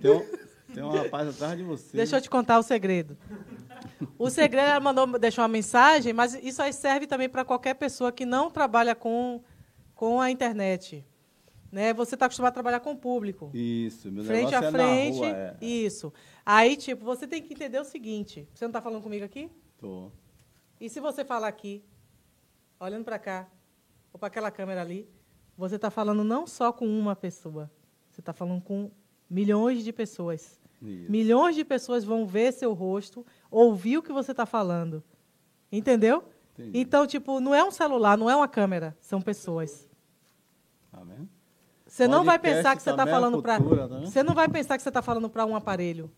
[0.00, 1.96] Tem um, tem um rapaz atrás de você.
[1.96, 3.16] Deixa eu te contar o segredo.
[4.18, 8.10] O segredo, ela mandou, deixou uma mensagem, mas isso aí serve também para qualquer pessoa
[8.10, 9.42] que não trabalha com,
[9.94, 11.04] com a internet.
[11.70, 11.92] Né?
[11.94, 13.50] Você está acostumado a trabalhar com o público.
[13.54, 15.20] Isso, meu frente negócio a é frente.
[15.20, 15.36] na rua.
[15.36, 15.56] É.
[15.64, 16.12] Isso.
[16.44, 18.48] Aí, tipo, você tem que entender o seguinte.
[18.52, 19.50] Você não está falando comigo aqui?
[19.78, 20.10] Tô.
[20.80, 21.84] E se você falar aqui,
[22.78, 23.48] olhando para cá,
[24.12, 25.08] ou para aquela câmera ali,
[25.56, 27.70] você está falando não só com uma pessoa,
[28.10, 28.90] você está falando com
[29.28, 30.58] milhões de pessoas.
[30.82, 31.10] Isso.
[31.10, 35.04] Milhões de pessoas vão ver seu rosto, ouvir o que você está falando.
[35.70, 36.24] Entendeu?
[36.58, 36.78] Entendi.
[36.78, 39.88] Então, tipo, não é um celular, não é uma câmera, são pessoas.
[40.90, 41.28] Tá vendo?
[42.04, 43.58] Você não vai pensar que você está é falando para.
[43.58, 44.06] vendo?
[44.06, 46.10] Você não vai pensar que você está falando para um aparelho.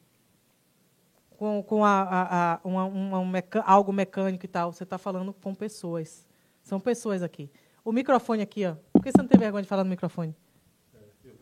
[1.38, 4.72] Com, com a, a- a- uma- uma- um meca- algo mecânico e tal.
[4.72, 6.26] Você está falando com pessoas.
[6.62, 7.50] São pessoas aqui.
[7.84, 8.76] O microfone aqui, ó.
[8.92, 10.36] Por que você não tem vergonha de falar no microfone?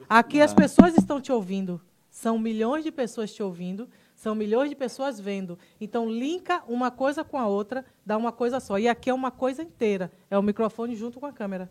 [0.09, 1.81] Aqui as pessoas estão te ouvindo.
[2.09, 5.57] São milhões de pessoas te ouvindo, são milhões de pessoas vendo.
[5.81, 8.79] Então, linka uma coisa com a outra, dá uma coisa só.
[8.79, 10.11] E aqui é uma coisa inteira.
[10.29, 11.71] É o microfone junto com a câmera.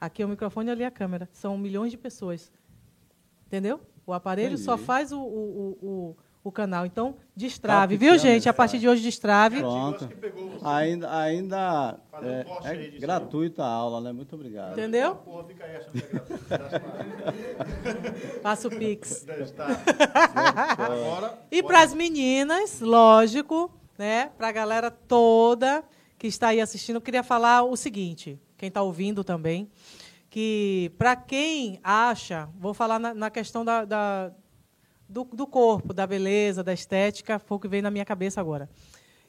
[0.00, 1.28] Aqui é o microfone, ali é a câmera.
[1.32, 2.52] São milhões de pessoas.
[3.46, 3.80] Entendeu?
[4.06, 4.62] O aparelho Entendi.
[4.62, 6.86] só faz o, o, o, o canal.
[6.86, 8.48] Então, destrave, Tá viu, gente?
[8.48, 9.58] A partir de hoje, destrave.
[9.58, 9.96] Pronto.
[10.04, 10.64] acho que pegou você.
[10.66, 14.12] Ainda, ainda Fazer um é, é aí gratuita a aula, né?
[14.12, 14.72] Muito obrigado.
[14.72, 15.16] Entendeu?
[15.16, 16.44] Porra, fica aí achando que é gratuito.
[18.40, 19.24] Passa o Pix.
[19.24, 19.68] Deve estar.
[20.78, 21.38] Agora.
[21.50, 24.30] E para as meninas, lógico, né?
[24.38, 25.82] Para a galera toda
[26.18, 29.70] que está aí assistindo, eu queria falar o seguinte, quem está ouvindo também,
[30.28, 34.32] que para quem acha, vou falar na, na questão da, da-
[35.08, 38.68] do, do corpo, da beleza, da estética, foi o que veio na minha cabeça agora.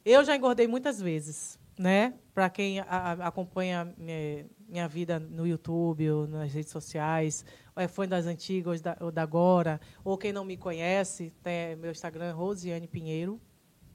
[0.03, 2.13] Eu já engordei muitas vezes, né?
[2.33, 7.81] Para quem a- a- acompanha minha, minha vida no YouTube ou nas redes sociais, ou
[7.81, 11.75] é fã das antigas ou da, ou da agora, ou quem não me conhece, tem
[11.77, 13.39] meu Instagram Rosiane Pinheiro,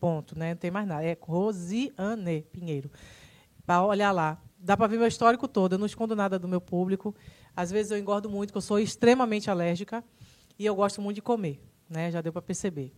[0.00, 0.50] ponto, né?
[0.54, 2.90] Não tem mais nada, é Rosiane Pinheiro.
[3.66, 5.74] Para olhar lá, dá para ver meu histórico todo.
[5.74, 7.14] Eu não escondo nada do meu público.
[7.54, 10.02] Às vezes eu engordo muito, porque eu sou extremamente alérgica
[10.58, 12.10] e eu gosto muito de comer, né?
[12.10, 12.92] Já deu para perceber.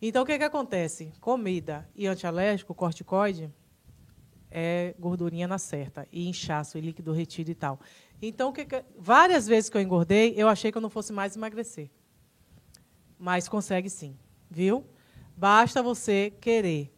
[0.00, 1.12] Então, o que, que acontece?
[1.20, 3.50] Comida e antialérgico, corticoide,
[4.50, 7.80] é gordurinha na certa, e inchaço, e líquido retido e tal.
[8.22, 11.12] Então, o que que- várias vezes que eu engordei, eu achei que eu não fosse
[11.12, 11.90] mais emagrecer.
[13.18, 14.16] Mas consegue sim,
[14.48, 14.86] viu?
[15.36, 16.93] Basta você querer.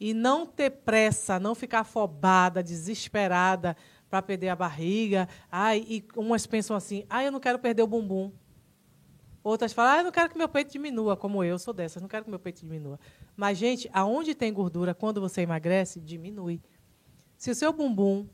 [0.00, 3.76] E não ter pressa, não ficar afobada, desesperada
[4.08, 5.28] para perder a barriga.
[5.50, 8.32] Ai, e umas pensam assim, ah, eu não quero perder o bumbum.
[9.42, 12.08] Outras falam, ah, eu não quero que meu peito diminua, como eu, sou dessas, não
[12.08, 12.98] quero que meu peito diminua.
[13.36, 16.60] Mas, gente, aonde tem gordura, quando você emagrece, diminui.
[17.36, 18.26] Se o seu bumbum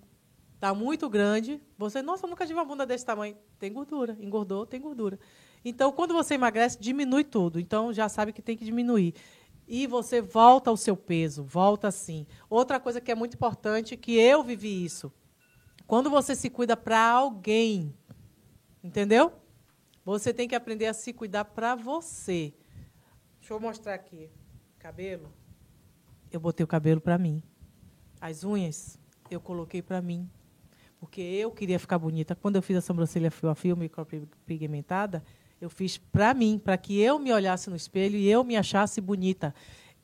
[0.55, 3.37] está muito grande, você, nossa, eu nunca tive uma bunda desse tamanho.
[3.59, 5.19] Tem gordura, engordou, tem gordura.
[5.63, 7.61] Então, quando você emagrece, diminui tudo.
[7.61, 9.15] Então, já sabe que tem que diminuir.
[9.67, 12.27] E você volta ao seu peso, volta sim.
[12.51, 15.13] Outra coisa que é muito importante, que eu vivi isso.
[15.87, 17.95] Quando você se cuida para alguém,
[18.83, 19.33] entendeu?
[20.05, 22.53] Você tem que aprender a se cuidar para você.
[23.39, 24.31] Deixa eu mostrar aqui.
[24.79, 25.33] Cabelo.
[26.31, 27.43] Eu botei o cabelo para mim.
[28.21, 28.99] As unhas,
[29.31, 30.29] eu coloquei para mim.
[30.99, 32.35] Porque eu queria ficar bonita.
[32.35, 35.23] Quando eu fiz a sobrancelha fio a fio, micropigmentada,
[35.65, 39.01] eu fiz para mim, para que eu me olhasse no espelho e eu me achasse
[39.01, 39.55] bonita.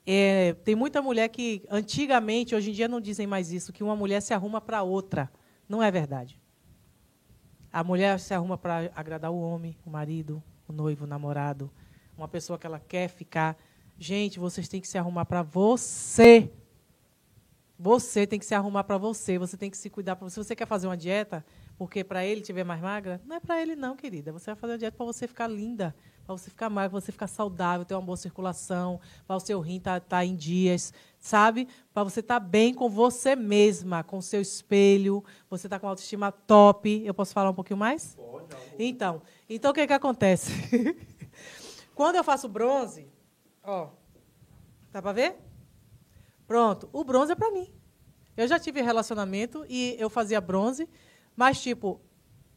[0.06, 3.94] É, tem muita mulher que, antigamente, hoje em dia não dizem mais isso, que uma
[3.94, 5.30] mulher se arruma para outra.
[5.68, 6.40] Não é verdade.
[7.70, 11.70] A mulher se arruma para agradar o homem, o marido, o noivo, o namorado,
[12.16, 13.56] uma pessoa que ela quer ficar.
[13.98, 16.50] Gente, vocês têm que se arrumar para você.
[17.78, 20.34] Você tem que se arrumar para você, você tem que se cuidar para você.
[20.34, 21.44] Se você quer fazer uma dieta,
[21.80, 24.30] porque para ele tiver mais magra, não é para ele não, querida.
[24.32, 27.10] Você vai fazer uma dieta para você ficar linda, para você ficar magra, para você
[27.10, 30.92] ficar saudável, ter uma boa circulação, para o seu rim estar tá, tá em dias,
[31.18, 31.66] sabe?
[31.94, 35.88] Para você estar tá bem com você mesma, com o seu espelho, você está com
[35.88, 37.02] autoestima top.
[37.02, 38.14] Eu posso falar um pouquinho mais?
[38.14, 38.54] Pode.
[38.78, 40.52] Então, então o que que acontece?
[41.96, 43.10] Quando eu faço bronze,
[43.64, 43.88] ó,
[44.92, 45.36] dá para ver?
[46.46, 47.72] Pronto, o bronze é para mim.
[48.36, 50.86] Eu já tive relacionamento e eu fazia bronze,
[51.36, 52.00] mas, tipo,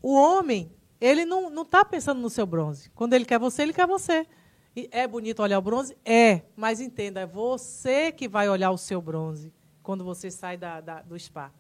[0.01, 2.89] o homem, ele não, não tá pensando no seu bronze.
[2.91, 4.27] Quando ele quer você, ele quer você.
[4.75, 5.95] E é bonito olhar o bronze?
[6.03, 9.53] É, mas entenda, é você que vai olhar o seu bronze
[9.83, 11.51] quando você sai da, da, do spa.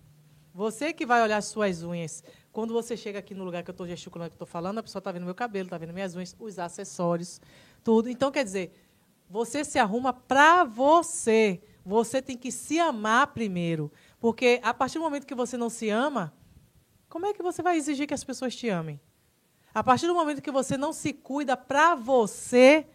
[0.53, 2.23] Você que vai olhar as suas unhas.
[2.51, 4.99] Quando você chega aqui no lugar que eu estou gesticulando, que estou falando, a pessoa
[4.99, 7.41] está vendo meu cabelo, está vendo minhas unhas, os acessórios,
[7.83, 8.09] tudo.
[8.09, 8.71] Então, quer dizer,
[9.29, 11.61] você se arruma para você.
[11.85, 13.91] Você tem que se amar primeiro.
[14.19, 16.31] Porque a partir do momento que você não se ama,
[17.13, 18.99] como é que você vai exigir que as pessoas te amem?
[19.71, 22.87] A partir do momento que você não se cuida para você,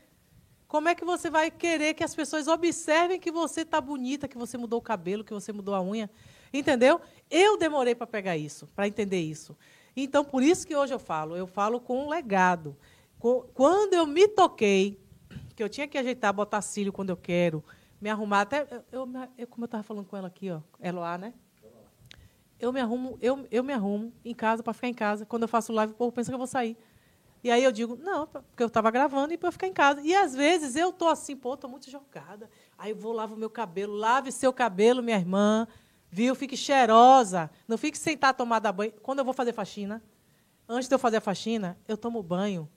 [0.66, 4.36] como é que você vai querer que as pessoas observem que você está bonita, que
[4.36, 6.10] você mudou o cabelo, que você mudou a unha?
[6.52, 7.00] Entendeu?
[7.30, 9.56] Eu demorei para pegar isso, para entender isso.
[9.96, 12.76] Então, por isso que hoje eu falo, eu falo com um legado.
[13.54, 15.00] Quando eu me toquei,
[15.54, 17.62] que eu tinha que ajeitar, botar cílio quando eu quero,
[18.00, 19.08] me arrumar até eu,
[19.38, 21.34] eu como eu estava falando com ela aqui, ó, Eloá, né?
[22.60, 25.24] Eu me arrumo, eu, eu me arrumo em casa para ficar em casa.
[25.24, 26.76] Quando eu faço live, o povo pensa que eu vou sair.
[27.42, 30.00] E aí eu digo, não, porque eu estava gravando e para ficar em casa.
[30.02, 32.50] E às vezes eu tô assim, pô, tô muito jogada.
[32.76, 35.68] Aí eu vou lavo meu cabelo, lave seu cabelo, minha irmã,
[36.10, 36.34] viu?
[36.34, 38.92] Fique cheirosa, não fique sentar tomada banho.
[39.02, 40.02] Quando eu vou fazer faxina,
[40.68, 42.68] antes de eu fazer a faxina, eu tomo banho.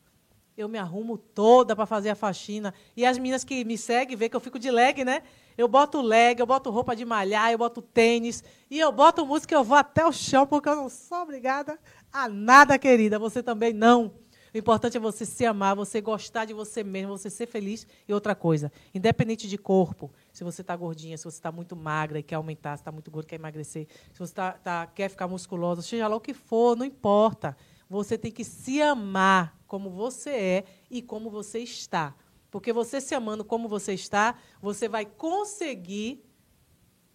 [0.56, 2.74] eu me arrumo toda para fazer a faxina.
[2.96, 5.24] E as meninas que me seguem vê que eu fico de leg, né?
[5.58, 8.44] Eu boto leg, eu boto roupa de malhar, eu boto tênis.
[8.70, 11.80] E eu boto música e eu vou até o chão, porque eu não sou obrigada
[12.12, 13.18] a nada, querida.
[13.20, 14.14] Você também não.
[14.54, 17.88] O importante é você se amar, você gostar de você mesmo, você ser feliz.
[18.06, 22.20] E outra coisa, independente de corpo, se você está gordinha, se você está muito magra
[22.20, 25.10] e quer aumentar, se está muito gordo e quer emagrecer, se você tá, tá, quer
[25.10, 27.56] ficar musculosa, seja lá o que for, não importa.
[27.90, 32.14] Você tem que se amar como você é e como você está.
[32.52, 36.24] Porque você se amando como você está, você vai conseguir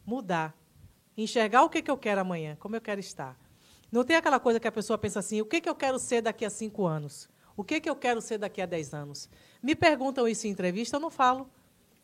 [0.05, 0.57] mudar.
[1.17, 3.39] Enxergar o que, que eu quero amanhã, como eu quero estar.
[3.93, 6.23] Não tem aquela coisa que a pessoa pensa assim: o que, que eu quero ser
[6.23, 7.29] daqui a cinco anos?
[7.57, 9.29] O que, que eu quero ser daqui a dez anos?
[9.63, 11.49] Me perguntam isso em entrevista, eu não falo.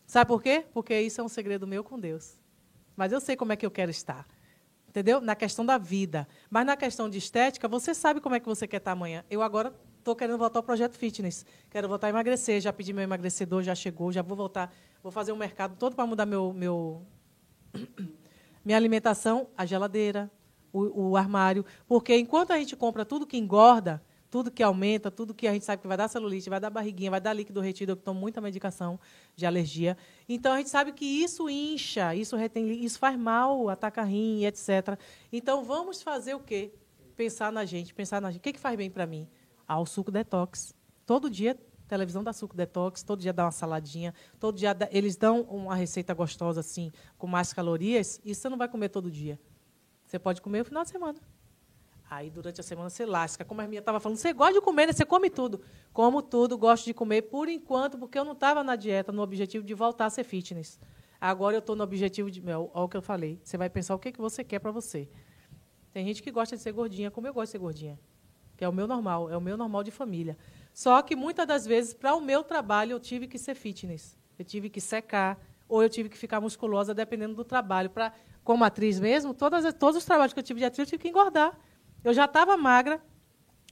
[0.07, 0.65] Sabe por quê?
[0.73, 2.39] Porque isso é um segredo meu com Deus.
[2.97, 4.27] Mas eu sei como é que eu quero estar.
[4.89, 5.21] Entendeu?
[5.21, 6.29] Na questão da vida.
[6.51, 9.25] Mas na questão de estética, você sabe como é que você quer estar amanhã.
[9.31, 11.47] Eu agora estou querendo voltar ao projeto fitness.
[11.71, 12.61] Quero voltar a emagrecer.
[12.61, 14.73] Já pedi meu emagrecedor, já chegou, já vou voltar.
[15.03, 17.03] Vou fazer um mercado todo para mudar meu, meu
[18.65, 20.31] minha alimentação, a geladeira,
[20.73, 21.65] o, o armário.
[21.87, 25.65] Porque enquanto a gente compra tudo que engorda, tudo que aumenta, tudo que a gente
[25.65, 28.41] sabe que vai dar celulite, vai dar barriguinha, vai dar líquido retido, eu tomo muita
[28.41, 28.99] medicação
[29.37, 29.97] de alergia.
[30.29, 34.99] Então a gente sabe que isso incha, isso retém, isso faz mal, ataca rim, etc.
[35.33, 36.73] Então vamos fazer o quê?
[37.15, 38.41] Pensar na gente, pensar na gente.
[38.41, 39.29] O que, que faz bem para mim?
[39.67, 40.75] Ah, o suco detox.
[41.07, 41.59] Todo dia
[41.93, 45.75] televisão dá suco detox, todo dia dá uma saladinha, todo dia dá, eles dão uma
[45.75, 49.39] receita gostosa assim, com mais calorias, e você não vai comer todo dia.
[50.07, 51.19] Você pode comer no final de semana.
[52.09, 53.45] Aí, durante a semana, você lasca.
[53.45, 54.93] Como a minha estava falando, você gosta de comer, né?
[54.93, 55.63] Você come tudo.
[55.93, 59.65] Como tudo, gosto de comer por enquanto, porque eu não estava na dieta, no objetivo
[59.65, 60.79] de voltar a ser fitness.
[61.19, 62.43] Agora eu estou no objetivo de.
[62.47, 63.41] Olha o que eu falei.
[63.43, 65.09] Você vai pensar o que, que você quer para você.
[65.91, 67.99] Tem gente que gosta de ser gordinha, como eu gosto de ser gordinha.
[68.63, 70.39] Que é o meu normal, é o meu normal de família.
[70.73, 74.17] Só que muitas das vezes, para o meu trabalho, eu tive que ser fitness.
[74.39, 75.37] Eu tive que secar,
[75.69, 77.91] ou eu tive que ficar musculosa, dependendo do trabalho.
[77.91, 78.13] Para
[78.45, 81.09] como atriz mesmo, todas, todos os trabalhos que eu tive de atriz, eu tive que
[81.09, 81.59] engordar.
[82.05, 83.03] Eu já estava magra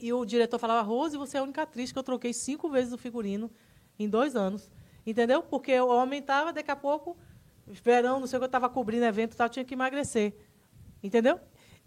[0.00, 2.92] e o diretor falava, Rose, você é a única atriz que eu troquei cinco vezes
[2.92, 3.48] o figurino
[3.96, 4.72] em dois anos.
[5.06, 5.40] Entendeu?
[5.40, 7.16] Porque eu aumentava, daqui a pouco,
[7.64, 10.34] verão, não sei o que, eu estava cobrindo evento tal, tinha que emagrecer.
[11.00, 11.38] Entendeu?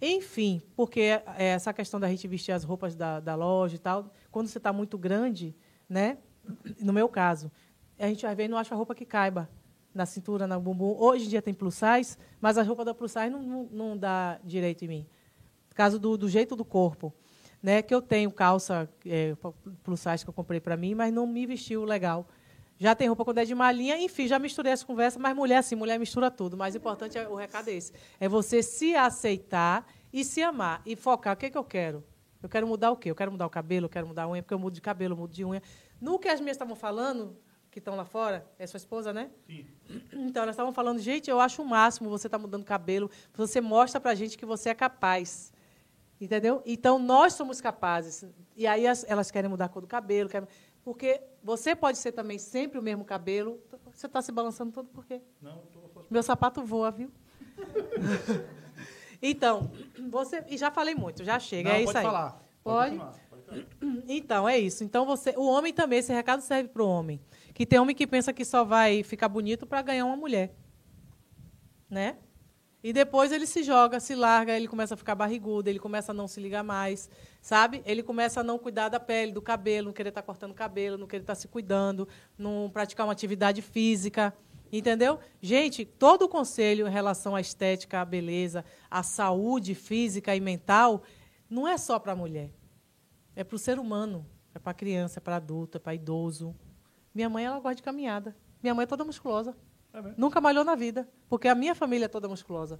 [0.06, 4.12] Enfim, porque é, essa questão da gente vestir as roupas da, da loja e tal,
[4.30, 5.56] quando você está muito grande,
[5.88, 6.18] né?
[6.82, 7.50] No meu caso,
[7.98, 9.50] a gente às vezes não acha a roupa que caiba
[9.96, 10.94] na cintura, no bumbum.
[11.00, 13.98] Hoje em dia tem plus size, mas a roupa da plus size não, não, não
[13.98, 15.08] dá direito em mim.
[15.74, 17.14] Caso do, do jeito do corpo.
[17.62, 19.38] Né, que eu tenho calça é,
[19.84, 22.28] plus size que eu comprei para mim, mas não me vestiu legal.
[22.84, 25.74] Já tem roupa quando é de malinha, enfim, já misturei essa conversa, mas mulher assim,
[25.74, 26.56] mulher mistura tudo.
[26.56, 27.94] O mais importante é o recado é esse.
[28.20, 30.82] É você se aceitar e se amar.
[30.86, 32.04] E focar, o que, é que eu quero?
[32.42, 33.10] Eu quero mudar o quê?
[33.10, 35.14] Eu quero mudar o cabelo, eu quero mudar a unha, porque eu mudo de cabelo,
[35.14, 35.64] eu mudo de unha.
[36.02, 37.38] No que as minhas estavam falando,
[37.72, 39.32] que estão lá fora, é sua esposa, né?
[39.48, 39.66] Sim.
[40.12, 43.62] Então, elas estavam falando, gente, eu acho o máximo você estar tá mudando cabelo, você
[43.62, 45.54] mostra para a gente que você é capaz.
[46.20, 46.62] Entendeu?
[46.66, 48.26] Então, nós somos capazes.
[48.58, 50.50] E aí as, elas querem mudar a cor do cabelo, querem,
[50.84, 53.60] porque você pode ser também sempre o mesmo cabelo.
[53.92, 55.22] Você está se balançando todo por quê?
[55.42, 56.06] Não, tô...
[56.10, 57.12] Meu sapato voa, viu?
[59.22, 59.70] então,
[60.10, 60.44] você.
[60.48, 61.70] E já falei muito, já chega.
[61.70, 62.04] Não, é isso aí.
[62.04, 62.42] Falar.
[62.64, 62.98] Pode?
[62.98, 63.24] Pode?
[64.08, 64.84] Então, é isso.
[64.84, 67.22] Então, você, o homem também, esse recado serve para o homem.
[67.54, 70.56] Que tem homem que pensa que só vai ficar bonito para ganhar uma mulher.
[71.88, 72.18] Né?
[72.84, 76.14] E depois ele se joga, se larga, ele começa a ficar barrigudo, ele começa a
[76.14, 77.10] não se ligar mais,
[77.42, 77.82] sabe?
[77.86, 80.98] Ele começa a não cuidar da pele, do cabelo, não querer estar tá cortando cabelo,
[80.98, 82.08] não querer estar tá se cuidando,
[82.38, 84.36] não praticar uma atividade física,
[84.72, 85.18] entendeu?
[85.42, 91.04] Gente, todo o conselho em relação à estética, à beleza, à saúde física e mental,
[91.50, 92.52] não é só para a mulher.
[93.34, 96.54] É para o ser humano, é para criança, é para adulto, é para idoso,
[97.14, 98.36] minha mãe, ela gosta de caminhada.
[98.62, 99.56] Minha mãe é toda musculosa.
[99.94, 102.80] É Nunca malhou na vida, porque a minha família é toda musculosa.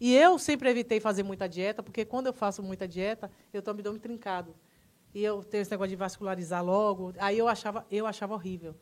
[0.00, 3.72] E eu sempre evitei fazer muita dieta, porque quando eu faço muita dieta, eu estou
[3.72, 4.54] abdômen trincado.
[5.14, 7.14] E eu tenho esse negócio de vascularizar logo.
[7.18, 8.74] Aí eu achava, eu achava horrível.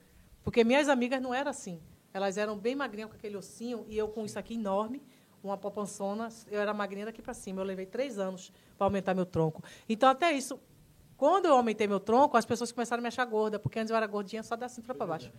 [0.42, 1.80] Porque minhas amigas não eram assim.
[2.12, 5.02] Elas eram bem magrinhas com aquele ossinho, e eu com isso aqui enorme,
[5.42, 7.60] uma popançona, eu era magrinha daqui para cima.
[7.60, 9.62] Eu levei três anos para aumentar meu tronco.
[9.88, 10.58] Então, até isso,
[11.16, 13.96] quando eu aumentei meu tronco, as pessoas começaram a me achar gorda, porque antes eu
[13.96, 15.32] era gordinha só da cintura para baixo.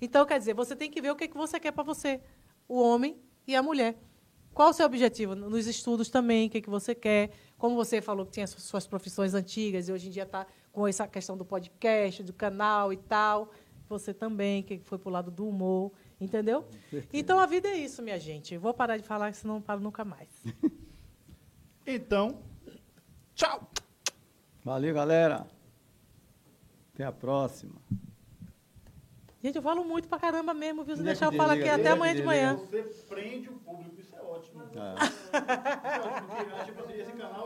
[0.00, 2.20] Então, quer dizer, você tem que ver o que, que você quer para você,
[2.68, 3.16] o homem
[3.46, 3.96] e a mulher.
[4.54, 5.34] Qual o seu objetivo?
[5.34, 7.30] Nos estudos também, o que, que você quer.
[7.58, 11.08] Como você falou que tinha suas profissões antigas e hoje em dia está com essa
[11.08, 13.50] questão do podcast, do canal e tal.
[13.88, 16.64] Você também, que foi para o lado do humor, entendeu?
[17.12, 18.54] Então, a vida é isso, minha gente.
[18.54, 20.28] Eu vou parar de falar, senão não paro nunca mais.
[21.84, 22.38] então,
[23.34, 23.68] tchau!
[24.64, 25.46] Valeu, galera.
[26.94, 27.82] Até a próxima.
[29.44, 30.96] Gente, eu falo muito pra caramba mesmo, viu?
[30.96, 31.82] Se é deixar eu que falar aqui desliga?
[31.82, 32.56] até é amanhã de manhã.
[32.56, 34.62] Você prende o público, isso é ótimo.
[34.62, 35.04] É.
[35.04, 37.42] Isso é ótimo, porque, tipo assim, esse canal